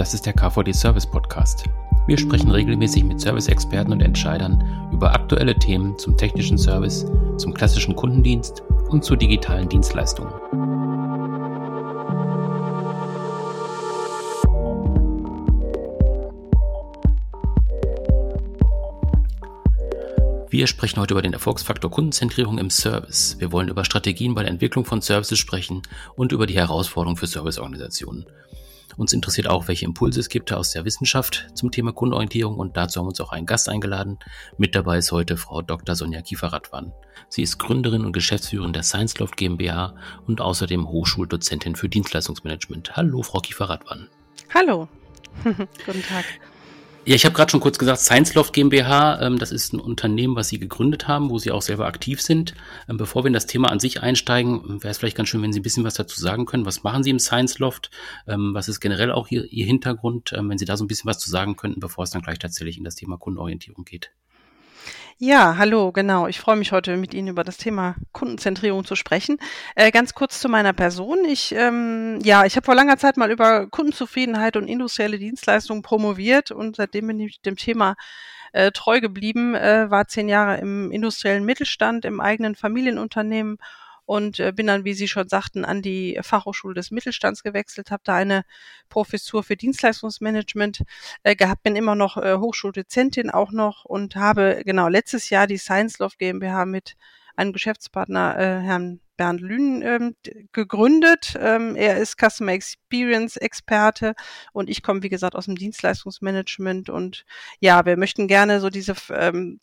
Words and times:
Das 0.00 0.14
ist 0.14 0.24
der 0.24 0.32
KVD 0.32 0.72
Service 0.72 1.04
Podcast. 1.04 1.64
Wir 2.06 2.16
sprechen 2.16 2.50
regelmäßig 2.50 3.04
mit 3.04 3.20
Service-Experten 3.20 3.92
und 3.92 4.00
Entscheidern 4.00 4.88
über 4.94 5.12
aktuelle 5.12 5.54
Themen 5.54 5.98
zum 5.98 6.16
technischen 6.16 6.56
Service, 6.56 7.04
zum 7.36 7.52
klassischen 7.52 7.94
Kundendienst 7.94 8.62
und 8.88 9.04
zu 9.04 9.14
digitalen 9.14 9.68
Dienstleistungen. 9.68 10.32
Wir 20.48 20.66
sprechen 20.66 20.98
heute 20.98 21.12
über 21.12 21.20
den 21.20 21.34
Erfolgsfaktor 21.34 21.90
Kundenzentrierung 21.90 22.56
im 22.56 22.70
Service. 22.70 23.36
Wir 23.38 23.52
wollen 23.52 23.68
über 23.68 23.84
Strategien 23.84 24.34
bei 24.34 24.44
der 24.44 24.50
Entwicklung 24.50 24.86
von 24.86 25.02
Services 25.02 25.38
sprechen 25.38 25.82
und 26.16 26.32
über 26.32 26.46
die 26.46 26.56
Herausforderungen 26.56 27.18
für 27.18 27.26
Serviceorganisationen. 27.26 28.24
Uns 28.96 29.12
interessiert 29.12 29.48
auch, 29.48 29.68
welche 29.68 29.84
Impulse 29.84 30.20
es 30.20 30.28
gibt 30.28 30.52
aus 30.52 30.72
der 30.72 30.84
Wissenschaft 30.84 31.48
zum 31.54 31.70
Thema 31.70 31.92
Kundenorientierung 31.92 32.56
und 32.56 32.76
dazu 32.76 32.98
haben 32.98 33.06
wir 33.06 33.10
uns 33.10 33.20
auch 33.20 33.32
einen 33.32 33.46
Gast 33.46 33.68
eingeladen. 33.68 34.18
Mit 34.58 34.74
dabei 34.74 34.98
ist 34.98 35.12
heute 35.12 35.36
Frau 35.36 35.62
Dr. 35.62 35.94
Sonja 35.94 36.20
Kiefer-Radwan. 36.22 36.92
Sie 37.28 37.42
ist 37.42 37.58
Gründerin 37.58 38.04
und 38.04 38.12
Geschäftsführerin 38.12 38.72
der 38.72 38.82
ScienceLoft 38.82 39.36
GmbH 39.36 39.94
und 40.26 40.40
außerdem 40.40 40.88
Hochschuldozentin 40.88 41.76
für 41.76 41.88
Dienstleistungsmanagement. 41.88 42.96
Hallo, 42.96 43.22
Frau 43.22 43.40
Kiefer-Radwan. 43.40 44.08
Hallo. 44.52 44.88
Guten 45.44 46.02
Tag. 46.02 46.24
Ja, 47.06 47.14
ich 47.14 47.24
habe 47.24 47.34
gerade 47.34 47.50
schon 47.50 47.60
kurz 47.60 47.78
gesagt, 47.78 48.00
ScienceLoft 48.00 48.52
GmbH, 48.52 49.22
ähm, 49.22 49.38
das 49.38 49.52
ist 49.52 49.72
ein 49.72 49.80
Unternehmen, 49.80 50.36
was 50.36 50.48
Sie 50.48 50.58
gegründet 50.58 51.08
haben, 51.08 51.30
wo 51.30 51.38
Sie 51.38 51.50
auch 51.50 51.62
selber 51.62 51.86
aktiv 51.86 52.20
sind. 52.20 52.54
Ähm, 52.90 52.98
bevor 52.98 53.24
wir 53.24 53.28
in 53.28 53.32
das 53.32 53.46
Thema 53.46 53.70
an 53.70 53.80
sich 53.80 54.02
einsteigen, 54.02 54.82
wäre 54.82 54.90
es 54.90 54.98
vielleicht 54.98 55.16
ganz 55.16 55.30
schön, 55.30 55.40
wenn 55.40 55.52
Sie 55.52 55.60
ein 55.60 55.62
bisschen 55.62 55.82
was 55.82 55.94
dazu 55.94 56.20
sagen 56.20 56.44
können. 56.44 56.66
Was 56.66 56.82
machen 56.82 57.02
Sie 57.02 57.08
im 57.08 57.18
ScienceLoft? 57.18 57.90
Ähm, 58.26 58.52
was 58.52 58.68
ist 58.68 58.80
generell 58.80 59.12
auch 59.12 59.28
Ihr, 59.30 59.50
Ihr 59.50 59.64
Hintergrund? 59.64 60.34
Ähm, 60.36 60.50
wenn 60.50 60.58
Sie 60.58 60.66
da 60.66 60.76
so 60.76 60.84
ein 60.84 60.88
bisschen 60.88 61.08
was 61.08 61.18
zu 61.18 61.30
sagen 61.30 61.56
könnten, 61.56 61.80
bevor 61.80 62.04
es 62.04 62.10
dann 62.10 62.20
gleich 62.20 62.38
tatsächlich 62.38 62.76
in 62.76 62.84
das 62.84 62.96
Thema 62.96 63.16
Kundenorientierung 63.16 63.86
geht. 63.86 64.10
Ja, 65.18 65.56
hallo, 65.58 65.92
genau. 65.92 66.28
Ich 66.28 66.40
freue 66.40 66.56
mich 66.56 66.72
heute 66.72 66.96
mit 66.96 67.12
Ihnen 67.12 67.28
über 67.28 67.44
das 67.44 67.58
Thema 67.58 67.94
Kundenzentrierung 68.12 68.86
zu 68.86 68.96
sprechen. 68.96 69.36
Äh, 69.74 69.90
ganz 69.90 70.14
kurz 70.14 70.40
zu 70.40 70.48
meiner 70.48 70.72
Person. 70.72 71.26
Ich, 71.26 71.54
ähm, 71.54 72.18
ja, 72.22 72.46
ich 72.46 72.56
habe 72.56 72.64
vor 72.64 72.74
langer 72.74 72.96
Zeit 72.96 73.18
mal 73.18 73.30
über 73.30 73.66
Kundenzufriedenheit 73.66 74.56
und 74.56 74.66
industrielle 74.66 75.18
Dienstleistungen 75.18 75.82
promoviert 75.82 76.50
und 76.50 76.76
seitdem 76.76 77.06
bin 77.08 77.20
ich 77.20 77.42
dem 77.42 77.56
Thema 77.56 77.96
äh, 78.52 78.70
treu 78.72 79.00
geblieben, 79.00 79.54
äh, 79.54 79.90
war 79.90 80.08
zehn 80.08 80.28
Jahre 80.28 80.56
im 80.58 80.90
industriellen 80.90 81.44
Mittelstand, 81.44 82.04
im 82.04 82.20
eigenen 82.20 82.54
Familienunternehmen 82.54 83.58
und 84.10 84.40
äh, 84.40 84.50
bin 84.50 84.66
dann, 84.66 84.84
wie 84.84 84.94
Sie 84.94 85.06
schon 85.06 85.28
sagten, 85.28 85.64
an 85.64 85.82
die 85.82 86.18
Fachhochschule 86.20 86.74
des 86.74 86.90
Mittelstands 86.90 87.44
gewechselt, 87.44 87.92
habe 87.92 88.02
da 88.04 88.16
eine 88.16 88.42
Professur 88.88 89.44
für 89.44 89.56
Dienstleistungsmanagement 89.56 90.82
äh, 91.22 91.36
gehabt, 91.36 91.62
bin 91.62 91.76
immer 91.76 91.94
noch 91.94 92.16
äh, 92.16 92.36
Hochschuldozentin 92.36 93.30
auch 93.30 93.52
noch 93.52 93.84
und 93.84 94.16
habe 94.16 94.62
genau 94.66 94.88
letztes 94.88 95.30
Jahr 95.30 95.46
die 95.46 95.58
Science 95.58 96.00
Love 96.00 96.16
GmbH 96.18 96.66
mit 96.66 96.96
einem 97.36 97.52
Geschäftspartner, 97.52 98.36
äh, 98.36 98.60
Herrn 98.60 98.98
Bernd 99.16 99.40
Lünen, 99.42 99.82
ähm, 99.82 100.16
gegründet. 100.50 101.36
Ähm, 101.38 101.76
er 101.76 101.98
ist 101.98 102.16
Customer 102.18 102.50
Experience 102.50 103.36
Experte 103.36 104.14
und 104.52 104.68
ich 104.68 104.82
komme, 104.82 105.04
wie 105.04 105.08
gesagt, 105.08 105.36
aus 105.36 105.44
dem 105.44 105.54
Dienstleistungsmanagement 105.54 106.90
und 106.90 107.24
ja, 107.60 107.86
wir 107.86 107.96
möchten 107.96 108.26
gerne 108.26 108.58
so 108.58 108.70
diese 108.70 108.96
ähm, 109.10 109.60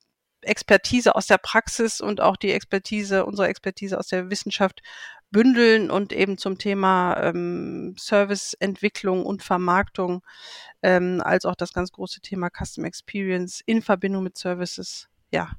Expertise 0.47 1.15
aus 1.15 1.27
der 1.27 1.37
Praxis 1.37 2.01
und 2.01 2.21
auch 2.21 2.37
die 2.37 2.51
Expertise, 2.51 3.25
unsere 3.25 3.47
Expertise 3.47 3.97
aus 3.97 4.07
der 4.07 4.29
Wissenschaft 4.29 4.81
bündeln 5.29 5.91
und 5.91 6.13
eben 6.13 6.37
zum 6.37 6.57
Thema 6.57 7.17
ähm, 7.21 7.95
Serviceentwicklung 7.97 9.25
und 9.25 9.43
Vermarktung, 9.43 10.23
ähm, 10.81 11.21
als 11.23 11.45
auch 11.45 11.55
das 11.55 11.73
ganz 11.73 11.91
große 11.91 12.21
Thema 12.21 12.49
Custom 12.49 12.85
Experience 12.85 13.61
in 13.65 13.81
Verbindung 13.81 14.23
mit 14.23 14.37
Services 14.37 15.09
ja, 15.31 15.51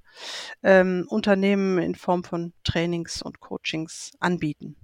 ähm, 0.63 1.07
Unternehmen 1.09 1.79
in 1.79 1.95
Form 1.95 2.25
von 2.25 2.53
Trainings 2.65 3.23
und 3.23 3.41
Coachings 3.41 4.13
anbieten. 4.21 4.77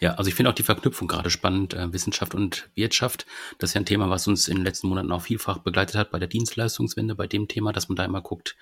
Ja, 0.00 0.14
also 0.14 0.28
ich 0.28 0.34
finde 0.34 0.50
auch 0.50 0.54
die 0.54 0.62
Verknüpfung 0.62 1.08
gerade 1.08 1.30
spannend, 1.30 1.74
äh, 1.74 1.92
Wissenschaft 1.92 2.34
und 2.34 2.70
Wirtschaft. 2.74 3.26
Das 3.58 3.70
ist 3.70 3.74
ja 3.74 3.80
ein 3.80 3.86
Thema, 3.86 4.10
was 4.10 4.26
uns 4.26 4.48
in 4.48 4.56
den 4.56 4.64
letzten 4.64 4.88
Monaten 4.88 5.12
auch 5.12 5.22
vielfach 5.22 5.58
begleitet 5.58 5.96
hat 5.96 6.10
bei 6.10 6.18
der 6.18 6.28
Dienstleistungswende, 6.28 7.14
bei 7.14 7.26
dem 7.26 7.48
Thema, 7.48 7.72
dass 7.72 7.88
man 7.88 7.96
da 7.96 8.04
immer 8.04 8.20
guckt, 8.20 8.56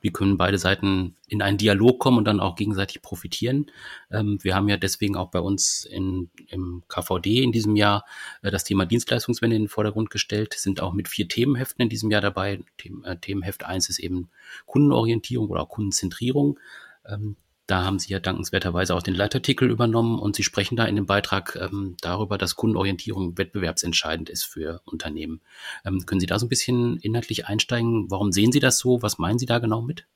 wie 0.00 0.10
können 0.10 0.36
beide 0.36 0.58
Seiten 0.58 1.16
in 1.28 1.42
einen 1.42 1.58
Dialog 1.58 1.98
kommen 1.98 2.18
und 2.18 2.24
dann 2.24 2.40
auch 2.40 2.56
gegenseitig 2.56 3.02
profitieren. 3.02 3.70
Ähm, 4.10 4.38
wir 4.42 4.54
haben 4.54 4.68
ja 4.68 4.76
deswegen 4.76 5.16
auch 5.16 5.30
bei 5.30 5.40
uns 5.40 5.84
in, 5.84 6.30
im 6.48 6.82
KVD 6.88 7.42
in 7.42 7.52
diesem 7.52 7.76
Jahr 7.76 8.04
äh, 8.42 8.50
das 8.50 8.64
Thema 8.64 8.86
Dienstleistungswende 8.86 9.56
in 9.56 9.62
den 9.62 9.68
Vordergrund 9.68 10.10
gestellt, 10.10 10.54
sind 10.54 10.80
auch 10.80 10.92
mit 10.92 11.08
vier 11.08 11.28
Themenheften 11.28 11.82
in 11.82 11.88
diesem 11.88 12.10
Jahr 12.10 12.20
dabei. 12.20 12.60
Them, 12.78 13.04
äh, 13.04 13.16
Themenheft 13.16 13.64
eins 13.64 13.88
ist 13.88 13.98
eben 13.98 14.30
Kundenorientierung 14.66 15.48
oder 15.48 15.66
Kundenzentrierung. 15.70 16.58
Ähm, 17.06 17.36
da 17.70 17.84
haben 17.84 18.00
Sie 18.00 18.12
ja 18.12 18.18
dankenswerterweise 18.18 18.94
auch 18.96 19.02
den 19.02 19.14
Leitartikel 19.14 19.70
übernommen 19.70 20.18
und 20.18 20.34
Sie 20.34 20.42
sprechen 20.42 20.74
da 20.74 20.86
in 20.86 20.96
dem 20.96 21.06
Beitrag 21.06 21.56
ähm, 21.60 21.96
darüber, 22.00 22.36
dass 22.36 22.56
Kundenorientierung 22.56 23.38
wettbewerbsentscheidend 23.38 24.28
ist 24.28 24.44
für 24.44 24.80
Unternehmen. 24.84 25.40
Ähm, 25.84 26.04
können 26.04 26.20
Sie 26.20 26.26
da 26.26 26.38
so 26.40 26.46
ein 26.46 26.48
bisschen 26.48 26.96
inhaltlich 26.96 27.46
einsteigen? 27.46 28.10
Warum 28.10 28.32
sehen 28.32 28.50
Sie 28.50 28.58
das 28.58 28.78
so? 28.78 29.02
Was 29.02 29.18
meinen 29.18 29.38
Sie 29.38 29.46
da 29.46 29.60
genau 29.60 29.82
mit? 29.82 30.06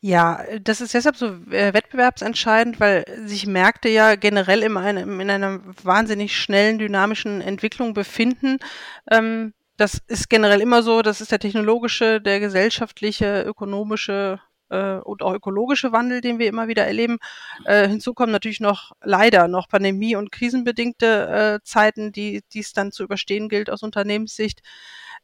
Ja, 0.00 0.44
das 0.60 0.80
ist 0.80 0.94
deshalb 0.94 1.16
so 1.16 1.26
äh, 1.50 1.72
wettbewerbsentscheidend, 1.72 2.80
weil 2.80 3.04
sich 3.24 3.46
Märkte 3.46 3.88
ja 3.88 4.16
generell 4.16 4.62
in, 4.62 4.76
einem, 4.76 5.20
in 5.20 5.30
einer 5.30 5.60
wahnsinnig 5.82 6.36
schnellen, 6.36 6.78
dynamischen 6.78 7.40
Entwicklung 7.40 7.94
befinden. 7.94 8.58
Ähm, 9.10 9.54
das 9.76 10.02
ist 10.08 10.28
generell 10.28 10.60
immer 10.60 10.82
so, 10.82 11.02
das 11.02 11.20
ist 11.20 11.32
der 11.32 11.38
technologische, 11.38 12.20
der 12.20 12.40
gesellschaftliche, 12.40 13.42
ökonomische 13.42 14.40
äh, 14.70 14.96
und 14.96 15.22
auch 15.22 15.34
ökologische 15.34 15.92
Wandel, 15.92 16.20
den 16.20 16.38
wir 16.38 16.48
immer 16.48 16.68
wieder 16.68 16.86
erleben. 16.86 17.18
Äh, 17.64 17.88
hinzu 17.88 18.14
kommen 18.14 18.32
natürlich 18.32 18.60
noch 18.60 18.92
leider 19.02 19.48
noch 19.48 19.68
Pandemie- 19.68 20.16
und 20.16 20.32
krisenbedingte 20.32 21.60
äh, 21.60 21.64
Zeiten, 21.64 22.12
die 22.12 22.42
es 22.54 22.72
dann 22.72 22.92
zu 22.92 23.04
überstehen 23.04 23.48
gilt 23.48 23.70
aus 23.70 23.82
Unternehmenssicht. 23.82 24.62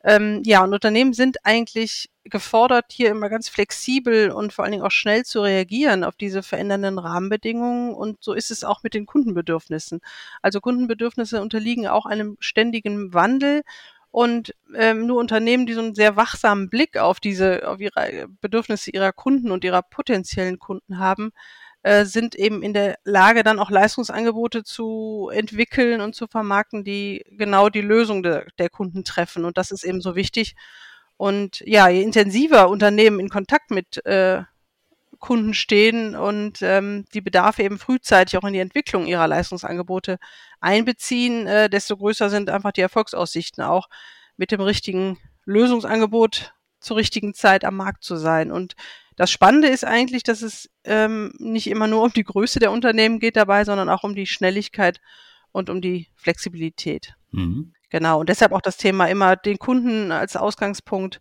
Ähm, 0.04 0.42
ja, 0.44 0.64
und 0.64 0.74
Unternehmen 0.74 1.12
sind 1.12 1.38
eigentlich 1.44 2.10
gefordert, 2.24 2.86
hier 2.90 3.10
immer 3.10 3.28
ganz 3.28 3.48
flexibel 3.48 4.30
und 4.30 4.52
vor 4.52 4.64
allen 4.64 4.72
Dingen 4.72 4.84
auch 4.84 4.90
schnell 4.90 5.24
zu 5.24 5.40
reagieren 5.42 6.04
auf 6.04 6.16
diese 6.16 6.42
verändernden 6.42 6.98
Rahmenbedingungen. 6.98 7.94
Und 7.94 8.22
so 8.22 8.32
ist 8.32 8.50
es 8.50 8.64
auch 8.64 8.82
mit 8.82 8.94
den 8.94 9.06
Kundenbedürfnissen. 9.06 10.00
Also 10.40 10.60
Kundenbedürfnisse 10.60 11.40
unterliegen 11.40 11.86
auch 11.86 12.06
einem 12.06 12.36
ständigen 12.40 13.14
Wandel. 13.14 13.62
Und 14.12 14.54
ähm, 14.76 15.06
nur 15.06 15.18
Unternehmen, 15.18 15.66
die 15.66 15.72
so 15.72 15.80
einen 15.80 15.94
sehr 15.94 16.16
wachsamen 16.16 16.68
Blick 16.68 16.98
auf 16.98 17.18
diese, 17.18 17.66
auf 17.66 17.80
ihre 17.80 18.28
Bedürfnisse 18.42 18.90
ihrer 18.90 19.12
Kunden 19.12 19.50
und 19.50 19.64
ihrer 19.64 19.82
potenziellen 19.82 20.58
Kunden 20.58 20.98
haben, 20.98 21.32
äh, 21.82 22.04
sind 22.04 22.34
eben 22.34 22.62
in 22.62 22.74
der 22.74 22.98
Lage, 23.04 23.42
dann 23.42 23.58
auch 23.58 23.70
Leistungsangebote 23.70 24.64
zu 24.64 25.30
entwickeln 25.32 26.02
und 26.02 26.14
zu 26.14 26.26
vermarkten, 26.28 26.84
die 26.84 27.24
genau 27.30 27.70
die 27.70 27.80
Lösung 27.80 28.22
de, 28.22 28.44
der 28.58 28.68
Kunden 28.68 29.02
treffen. 29.02 29.46
Und 29.46 29.58
das 29.58 29.70
ist 29.70 29.82
eben 29.82 30.02
so 30.02 30.14
wichtig. 30.14 30.54
Und 31.16 31.62
ja, 31.66 31.88
je 31.88 32.02
intensiver 32.02 32.68
Unternehmen 32.68 33.18
in 33.18 33.30
Kontakt 33.30 33.70
mit 33.70 34.04
äh, 34.04 34.42
Kunden 35.22 35.54
stehen 35.54 36.16
und 36.16 36.58
ähm, 36.62 37.06
die 37.14 37.20
Bedarfe 37.20 37.62
eben 37.62 37.78
frühzeitig 37.78 38.36
auch 38.36 38.44
in 38.44 38.52
die 38.52 38.58
Entwicklung 38.58 39.06
ihrer 39.06 39.28
Leistungsangebote 39.28 40.18
einbeziehen, 40.60 41.46
äh, 41.46 41.70
desto 41.70 41.96
größer 41.96 42.28
sind 42.28 42.50
einfach 42.50 42.72
die 42.72 42.80
Erfolgsaussichten 42.80 43.62
auch 43.62 43.88
mit 44.36 44.50
dem 44.50 44.60
richtigen 44.60 45.18
Lösungsangebot 45.44 46.52
zur 46.80 46.96
richtigen 46.96 47.34
Zeit 47.34 47.64
am 47.64 47.76
Markt 47.76 48.02
zu 48.02 48.16
sein. 48.16 48.50
Und 48.50 48.74
das 49.14 49.30
Spannende 49.30 49.68
ist 49.68 49.84
eigentlich, 49.84 50.24
dass 50.24 50.42
es 50.42 50.68
ähm, 50.84 51.32
nicht 51.38 51.68
immer 51.68 51.86
nur 51.86 52.02
um 52.02 52.12
die 52.12 52.24
Größe 52.24 52.58
der 52.58 52.72
Unternehmen 52.72 53.20
geht 53.20 53.36
dabei, 53.36 53.64
sondern 53.64 53.88
auch 53.88 54.02
um 54.02 54.16
die 54.16 54.26
Schnelligkeit 54.26 55.00
und 55.52 55.70
um 55.70 55.80
die 55.80 56.08
Flexibilität. 56.16 57.14
Mhm. 57.30 57.74
Genau. 57.90 58.18
Und 58.18 58.28
deshalb 58.28 58.50
auch 58.50 58.60
das 58.60 58.76
Thema 58.76 59.06
immer 59.06 59.36
den 59.36 59.58
Kunden 59.58 60.10
als 60.10 60.34
Ausgangspunkt 60.34 61.20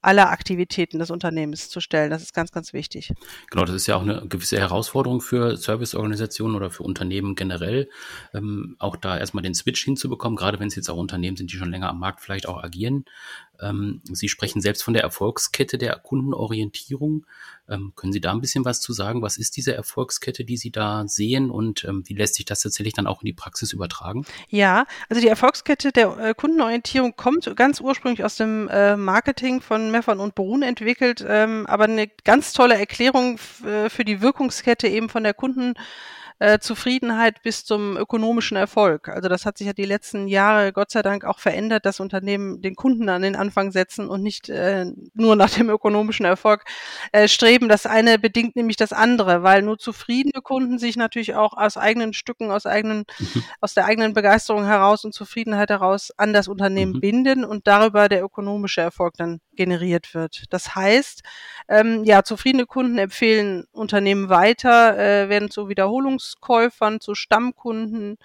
aller 0.00 0.30
Aktivitäten 0.30 0.98
des 0.98 1.10
Unternehmens 1.10 1.68
zu 1.70 1.80
stellen. 1.80 2.10
Das 2.10 2.22
ist 2.22 2.32
ganz, 2.32 2.52
ganz 2.52 2.72
wichtig. 2.72 3.12
Genau, 3.50 3.64
das 3.64 3.74
ist 3.74 3.86
ja 3.86 3.96
auch 3.96 4.02
eine 4.02 4.26
gewisse 4.28 4.58
Herausforderung 4.58 5.20
für 5.20 5.56
Serviceorganisationen 5.56 6.56
oder 6.56 6.70
für 6.70 6.84
Unternehmen 6.84 7.34
generell, 7.34 7.88
ähm, 8.32 8.76
auch 8.78 8.96
da 8.96 9.18
erstmal 9.18 9.42
den 9.42 9.54
Switch 9.54 9.84
hinzubekommen, 9.84 10.36
gerade 10.36 10.60
wenn 10.60 10.68
es 10.68 10.76
jetzt 10.76 10.88
auch 10.88 10.96
Unternehmen 10.96 11.36
sind, 11.36 11.52
die 11.52 11.56
schon 11.56 11.70
länger 11.70 11.90
am 11.90 11.98
Markt 11.98 12.20
vielleicht 12.20 12.48
auch 12.48 12.62
agieren. 12.62 13.04
Ähm, 13.60 14.00
Sie 14.04 14.28
sprechen 14.28 14.60
selbst 14.60 14.82
von 14.82 14.94
der 14.94 15.02
Erfolgskette 15.02 15.78
der 15.78 15.96
Kundenorientierung. 15.96 17.26
Ähm, 17.68 17.92
können 17.96 18.12
Sie 18.12 18.20
da 18.20 18.32
ein 18.32 18.40
bisschen 18.40 18.64
was 18.64 18.80
zu 18.80 18.92
sagen? 18.92 19.22
Was 19.22 19.36
ist 19.36 19.56
diese 19.56 19.74
Erfolgskette, 19.74 20.44
die 20.44 20.56
Sie 20.56 20.70
da 20.70 21.06
sehen 21.06 21.50
und 21.50 21.84
ähm, 21.84 22.02
wie 22.06 22.14
lässt 22.14 22.34
sich 22.34 22.44
das 22.44 22.60
tatsächlich 22.60 22.94
dann 22.94 23.06
auch 23.06 23.22
in 23.22 23.26
die 23.26 23.32
Praxis 23.32 23.72
übertragen? 23.72 24.24
Ja, 24.48 24.86
also 25.08 25.20
die 25.20 25.28
Erfolgskette 25.28 25.92
der 25.92 26.18
äh, 26.18 26.34
Kundenorientierung 26.34 27.16
kommt 27.16 27.54
ganz 27.56 27.80
ursprünglich 27.80 28.24
aus 28.24 28.36
dem 28.36 28.68
äh, 28.68 28.96
Marketing 28.96 29.60
von 29.60 29.90
Meffern 29.90 30.20
und 30.20 30.34
Brun 30.34 30.62
entwickelt, 30.62 31.24
aber 31.24 31.84
eine 31.84 32.08
ganz 32.24 32.52
tolle 32.52 32.78
Erklärung 32.78 33.38
äh, 33.64 33.88
für 33.88 34.04
die 34.04 34.20
Wirkungskette 34.20 34.88
eben 34.88 35.08
von 35.08 35.24
der 35.24 35.34
Kunden 35.34 35.74
äh, 36.38 36.58
Zufriedenheit 36.58 37.42
bis 37.42 37.64
zum 37.64 37.96
ökonomischen 37.96 38.56
Erfolg. 38.56 39.08
Also 39.08 39.28
das 39.28 39.44
hat 39.44 39.58
sich 39.58 39.66
ja 39.66 39.72
die 39.72 39.84
letzten 39.84 40.28
Jahre 40.28 40.72
Gott 40.72 40.90
sei 40.90 41.02
Dank 41.02 41.24
auch 41.24 41.38
verändert, 41.38 41.84
dass 41.84 42.00
Unternehmen 42.00 42.62
den 42.62 42.76
Kunden 42.76 43.08
an 43.08 43.22
den 43.22 43.36
Anfang 43.36 43.72
setzen 43.72 44.08
und 44.08 44.22
nicht 44.22 44.48
äh, 44.48 44.86
nur 45.14 45.36
nach 45.36 45.50
dem 45.50 45.70
ökonomischen 45.70 46.26
Erfolg 46.26 46.64
äh, 47.12 47.28
streben. 47.28 47.68
Das 47.68 47.86
eine 47.86 48.18
bedingt 48.18 48.56
nämlich 48.56 48.76
das 48.76 48.92
andere, 48.92 49.42
weil 49.42 49.62
nur 49.62 49.78
zufriedene 49.78 50.42
Kunden 50.42 50.78
sich 50.78 50.96
natürlich 50.96 51.34
auch 51.34 51.56
aus 51.56 51.76
eigenen 51.76 52.12
Stücken, 52.12 52.50
aus 52.50 52.66
eigenen, 52.66 53.04
mhm. 53.18 53.44
aus 53.60 53.74
der 53.74 53.86
eigenen 53.86 54.14
Begeisterung 54.14 54.64
heraus 54.64 55.04
und 55.04 55.14
Zufriedenheit 55.14 55.70
heraus 55.70 56.12
an 56.16 56.32
das 56.32 56.48
Unternehmen 56.48 56.94
mhm. 56.94 57.00
binden 57.00 57.44
und 57.44 57.66
darüber 57.66 58.08
der 58.08 58.22
ökonomische 58.22 58.80
Erfolg 58.80 59.14
dann 59.16 59.40
generiert 59.58 60.14
wird. 60.14 60.44
Das 60.50 60.74
heißt, 60.76 61.22
ähm, 61.68 62.04
ja, 62.04 62.22
zufriedene 62.22 62.64
Kunden 62.64 62.96
empfehlen 62.96 63.64
Unternehmen 63.72 64.30
weiter, 64.30 64.96
äh, 64.96 65.28
werden 65.28 65.50
zu 65.50 65.68
Wiederholungskäufern, 65.68 67.00
zu 67.00 67.14
Stammkunden. 67.14 68.16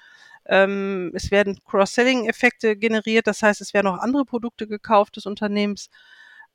Ähm, 0.45 1.11
es 1.15 1.31
werden 1.31 1.59
Cross-Selling-Effekte 1.65 2.77
generiert, 2.77 3.27
das 3.27 3.41
heißt, 3.41 3.61
es 3.61 3.73
werden 3.73 3.87
auch 3.87 3.97
andere 3.97 4.25
Produkte 4.25 4.67
gekauft 4.67 5.15
des 5.17 5.25
Unternehmens. 5.25 5.89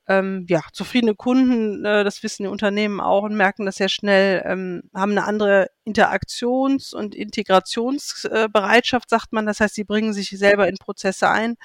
Ähm, 0.07 0.47
ja, 0.49 0.61
zufriedene 0.73 1.15
Kunden, 1.15 1.85
äh, 1.85 2.05
das 2.05 2.23
wissen 2.23 2.45
die 2.45 2.49
Unternehmen 2.49 3.01
auch 3.01 3.25
und 3.25 3.37
merken 3.37 3.67
das 3.67 3.77
sehr 3.77 3.91
schnell, 3.91 4.43
ähm, 4.47 4.83
haben 4.95 5.13
eine 5.13 5.25
andere 5.25 5.69
Interaktions- 5.85 6.95
und 6.95 7.15
Integrationsbereitschaft, 7.15 9.11
sagt 9.11 9.33
man. 9.33 9.45
Das 9.47 9.61
heißt, 9.61 9.75
sie 9.75 9.85
bringen 9.85 10.15
sich 10.15 10.31
selber 10.31 10.69
in 10.69 10.77
Prozesse 10.79 11.29
ein 11.31 11.57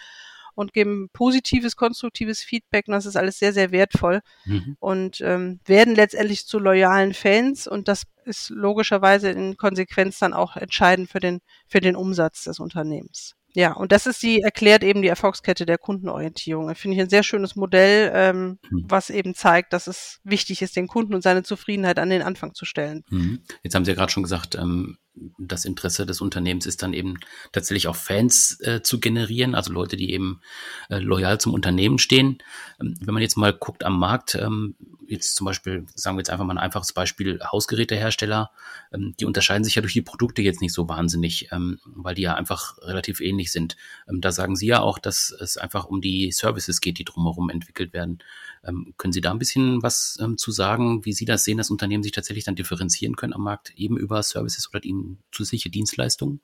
und 0.55 0.73
geben 0.73 1.09
positives, 1.13 1.75
konstruktives 1.75 2.41
Feedback 2.41 2.87
und 2.87 2.93
das 2.93 3.05
ist 3.05 3.15
alles 3.15 3.39
sehr, 3.39 3.53
sehr 3.53 3.71
wertvoll 3.71 4.21
mhm. 4.45 4.77
und 4.79 5.21
ähm, 5.21 5.59
werden 5.65 5.95
letztendlich 5.95 6.45
zu 6.47 6.59
loyalen 6.59 7.13
Fans 7.13 7.67
und 7.67 7.87
das 7.87 8.03
ist 8.25 8.49
logischerweise 8.49 9.29
in 9.29 9.57
Konsequenz 9.57 10.19
dann 10.19 10.33
auch 10.33 10.55
entscheidend 10.55 11.09
für 11.09 11.19
den, 11.19 11.39
für 11.67 11.79
den 11.79 11.95
Umsatz 11.95 12.43
des 12.45 12.59
Unternehmens. 12.59 13.35
Ja, 13.55 13.73
und 13.73 13.91
das 13.91 14.07
ist 14.07 14.23
die, 14.23 14.41
erklärt 14.41 14.83
eben 14.83 15.03
die 15.03 15.07
Erfolgskette 15.07 15.65
der 15.65 15.77
Kundenorientierung. 15.77 16.73
Finde 16.73 16.95
ich 16.95 17.01
ein 17.01 17.09
sehr 17.09 17.21
schönes 17.21 17.55
Modell, 17.55 18.11
ähm, 18.13 18.57
mhm. 18.69 18.85
was 18.87 19.11
eben 19.11 19.35
zeigt, 19.35 19.73
dass 19.73 19.85
es 19.85 20.19
wichtig 20.23 20.63
ist, 20.63 20.75
den 20.75 20.87
Kunden 20.87 21.13
und 21.13 21.21
seine 21.21 21.43
Zufriedenheit 21.43 21.99
an 21.99 22.09
den 22.09 22.23
Anfang 22.23 22.55
zu 22.55 22.65
stellen. 22.65 23.03
Mhm. 23.09 23.43
Jetzt 23.61 23.75
haben 23.75 23.85
Sie 23.85 23.91
ja 23.91 23.95
gerade 23.95 24.11
schon 24.11 24.23
gesagt, 24.23 24.55
ähm, 24.55 24.97
das 25.37 25.65
Interesse 25.65 26.05
des 26.05 26.21
Unternehmens 26.21 26.65
ist 26.65 26.81
dann 26.81 26.93
eben 26.93 27.19
tatsächlich 27.51 27.87
auch 27.87 27.95
Fans 27.95 28.59
äh, 28.61 28.81
zu 28.81 28.99
generieren, 28.99 29.55
also 29.55 29.71
Leute, 29.71 29.95
die 29.95 30.11
eben 30.11 30.41
äh, 30.89 30.97
loyal 30.97 31.39
zum 31.39 31.53
Unternehmen 31.53 31.99
stehen. 31.99 32.39
Ähm, 32.81 32.95
wenn 32.99 33.13
man 33.13 33.21
jetzt 33.21 33.37
mal 33.37 33.53
guckt 33.53 33.83
am 33.83 33.99
Markt, 33.99 34.35
ähm, 34.35 34.75
jetzt 35.07 35.35
zum 35.35 35.45
Beispiel, 35.45 35.85
sagen 35.93 36.17
wir 36.17 36.21
jetzt 36.21 36.29
einfach 36.29 36.45
mal 36.45 36.53
ein 36.53 36.63
einfaches 36.63 36.93
Beispiel, 36.93 37.39
Hausgerätehersteller, 37.43 38.51
ähm, 38.91 39.13
die 39.19 39.25
unterscheiden 39.25 39.63
sich 39.63 39.75
ja 39.75 39.81
durch 39.81 39.93
die 39.93 40.01
Produkte 40.01 40.41
jetzt 40.41 40.61
nicht 40.61 40.73
so 40.73 40.89
wahnsinnig, 40.89 41.49
ähm, 41.51 41.79
weil 41.85 42.15
die 42.15 42.23
ja 42.23 42.33
einfach 42.33 42.77
relativ 42.79 43.21
ähnlich 43.21 43.51
sind. 43.51 43.77
Ähm, 44.09 44.19
da 44.19 44.31
sagen 44.31 44.55
Sie 44.55 44.67
ja 44.67 44.81
auch, 44.81 44.97
dass 44.97 45.31
es 45.31 45.57
einfach 45.57 45.85
um 45.85 46.01
die 46.01 46.31
Services 46.31 46.81
geht, 46.81 46.97
die 46.97 47.05
drumherum 47.05 47.49
entwickelt 47.49 47.93
werden. 47.93 48.19
Ähm, 48.63 48.93
können 48.97 49.13
Sie 49.13 49.21
da 49.21 49.31
ein 49.31 49.39
bisschen 49.39 49.83
was 49.83 50.17
zu 50.37 50.51
sagen, 50.51 51.05
wie 51.05 51.13
Sie 51.13 51.25
das 51.25 51.43
sehen, 51.43 51.57
dass 51.57 51.69
Unternehmen 51.69 52.03
sich 52.03 52.13
tatsächlich 52.13 52.45
dann 52.45 52.55
differenzieren 52.55 53.15
können 53.15 53.33
am 53.33 53.43
Markt, 53.43 53.73
eben 53.75 53.97
über 53.97 54.23
Services 54.23 54.69
oder 54.69 54.83
eben 54.83 55.02
zusätzliche 55.31 55.69
Dienstleistungen? 55.69 56.41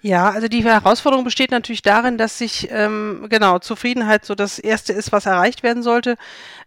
Ja, 0.00 0.30
also 0.30 0.48
die 0.48 0.64
Herausforderung 0.64 1.24
besteht 1.24 1.50
natürlich 1.50 1.82
darin, 1.82 2.18
dass 2.18 2.38
sich 2.38 2.68
ähm, 2.70 3.26
genau 3.30 3.58
Zufriedenheit 3.58 4.24
so 4.24 4.34
das 4.34 4.58
erste 4.58 4.92
ist, 4.92 5.12
was 5.12 5.26
erreicht 5.26 5.62
werden 5.62 5.82
sollte. 5.82 6.16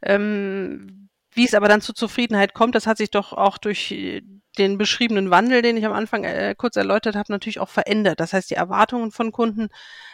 Ähm, 0.02 1.10
wie 1.34 1.46
es 1.46 1.54
aber 1.54 1.68
dann 1.68 1.82
zu 1.82 1.94
Zufriedenheit 1.94 2.54
kommt, 2.54 2.74
das 2.74 2.88
hat 2.88 2.98
sich 2.98 3.12
doch 3.12 3.34
auch 3.34 3.60
durch 3.60 4.24
den 4.58 4.78
beschriebenen 4.78 5.30
Wandel, 5.30 5.62
den 5.62 5.78
ich 5.78 5.86
am 5.86 5.94
Anfang 5.94 6.24
äh, 6.24 6.56
kurz 6.58 6.76
erläutert 6.76 7.16
habe, 7.16 7.32
natürlich 7.32 7.60
auch 7.60 7.70
verändert. 7.70 8.20
Das 8.20 8.34
heißt, 8.34 8.50
die 8.50 8.56
Erwartungen 8.56 9.12
von 9.12 9.32
Kunden 9.32 9.70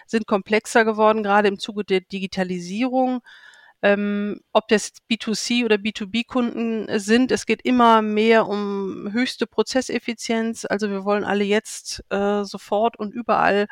sind 0.06 0.28
komplexer 0.28 0.84
geworden, 0.84 1.24
gerade 1.24 1.48
im 1.48 1.60
Zuge 1.60 1.86
der 1.86 2.02
Digitalisierung 2.02 3.22
ähm, 3.84 4.40
ob 4.54 4.70
das 4.70 4.94
B2C 5.12 5.66
oder 5.66 5.76
B2B-Kunden 5.76 6.88
sind. 7.00 7.34
Es 7.34 7.46
geht 7.46 7.62
immer 7.64 8.02
mehr 8.02 8.48
um 8.48 9.10
höchste 9.12 9.46
Prozesseffizienz. 9.46 10.66
Also 10.66 10.90
wir 10.90 11.04
wollen 11.04 11.26
alle 11.26 11.44
jetzt 11.44 12.02
äh, 12.10 12.46
sofort 12.46 12.98
und 12.98 13.14
überall 13.14 13.68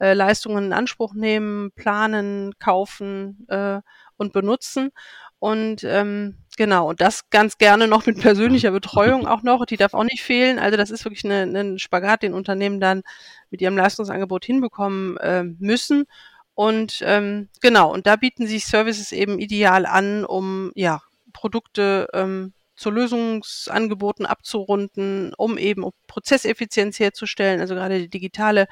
äh, 0.00 0.14
Leistungen 0.14 0.64
in 0.64 0.72
Anspruch 0.72 1.12
nehmen, 1.12 1.72
planen, 1.72 2.54
kaufen 2.58 3.46
äh, 3.48 3.82
und 4.16 4.32
benutzen. 4.32 4.92
Und 5.38 5.84
ähm, 5.84 6.38
genau, 6.56 6.88
und 6.88 7.02
das 7.02 7.28
ganz 7.28 7.58
gerne 7.58 7.86
noch 7.86 8.06
mit 8.06 8.18
persönlicher 8.18 8.70
Betreuung 8.70 9.26
auch 9.26 9.42
noch. 9.42 9.66
Die 9.66 9.76
darf 9.76 9.92
auch 9.92 10.04
nicht 10.04 10.22
fehlen. 10.22 10.58
Also 10.58 10.78
das 10.78 10.90
ist 10.90 11.04
wirklich 11.04 11.24
ein 11.24 11.78
Spagat, 11.78 12.22
den 12.22 12.32
Unternehmen 12.32 12.80
dann 12.80 13.02
mit 13.50 13.60
ihrem 13.60 13.76
Leistungsangebot 13.76 14.46
hinbekommen 14.46 15.18
äh, 15.18 15.44
müssen. 15.44 16.06
Und 16.54 17.02
ähm, 17.04 17.48
genau, 17.60 17.92
und 17.92 18.06
da 18.06 18.16
bieten 18.16 18.46
sich 18.46 18.66
Services 18.66 19.12
eben 19.12 19.38
ideal 19.38 19.86
an, 19.86 20.24
um 20.24 20.72
ja 20.74 21.00
Produkte 21.32 22.08
ähm, 22.12 22.52
zu 22.80 22.90
Lösungsangeboten 22.90 24.24
abzurunden, 24.24 25.34
um 25.36 25.58
eben 25.58 25.84
Prozesseffizienz 26.06 26.98
herzustellen. 26.98 27.60
Also 27.60 27.74
gerade 27.74 27.98
die 27.98 28.08
digitale 28.08 28.68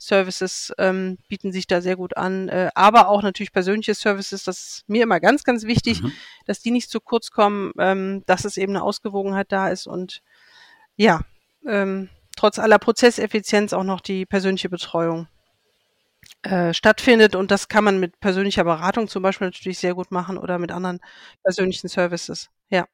Services 0.00 0.72
ähm, 0.78 1.16
bieten 1.28 1.52
sich 1.52 1.68
da 1.68 1.80
sehr 1.80 1.94
gut 1.94 2.16
an, 2.16 2.48
äh, 2.48 2.70
aber 2.74 3.06
auch 3.06 3.22
natürlich 3.22 3.52
persönliche 3.52 3.94
Services. 3.94 4.42
Das 4.42 4.58
ist 4.58 4.88
mir 4.88 5.04
immer 5.04 5.20
ganz, 5.20 5.44
ganz 5.44 5.62
wichtig, 5.62 6.02
mhm. 6.02 6.12
dass 6.44 6.60
die 6.60 6.72
nicht 6.72 6.90
zu 6.90 7.00
kurz 7.00 7.30
kommen, 7.30 7.70
ähm, 7.78 8.24
dass 8.26 8.44
es 8.44 8.56
eben 8.56 8.72
eine 8.72 8.82
Ausgewogenheit 8.82 9.52
da 9.52 9.68
ist 9.68 9.86
und 9.86 10.22
ja, 10.96 11.20
ähm, 11.64 12.08
trotz 12.36 12.58
aller 12.58 12.80
Prozesseffizienz 12.80 13.72
auch 13.72 13.84
noch 13.84 14.00
die 14.00 14.26
persönliche 14.26 14.70
Betreuung 14.70 15.28
äh, 16.42 16.74
stattfindet. 16.74 17.34
Und 17.34 17.50
das 17.50 17.68
kann 17.68 17.84
man 17.84 18.00
mit 18.00 18.20
persönlicher 18.20 18.64
Beratung 18.64 19.08
zum 19.08 19.22
Beispiel 19.22 19.48
natürlich 19.48 19.78
sehr 19.78 19.94
gut 19.94 20.10
machen 20.10 20.38
oder 20.38 20.58
mit 20.58 20.72
anderen 20.72 21.00
persönlichen 21.42 21.88
Services. 21.88 22.50
Ja. 22.68 22.86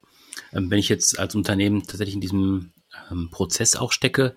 Ähm, 0.53 0.71
wenn 0.71 0.79
ich 0.79 0.89
jetzt 0.89 1.19
als 1.19 1.35
Unternehmen 1.35 1.83
tatsächlich 1.83 2.15
in 2.15 2.21
diesem 2.21 2.73
ähm, 3.11 3.31
Prozess 3.31 3.77
auch 3.77 3.93
stecke, 3.93 4.37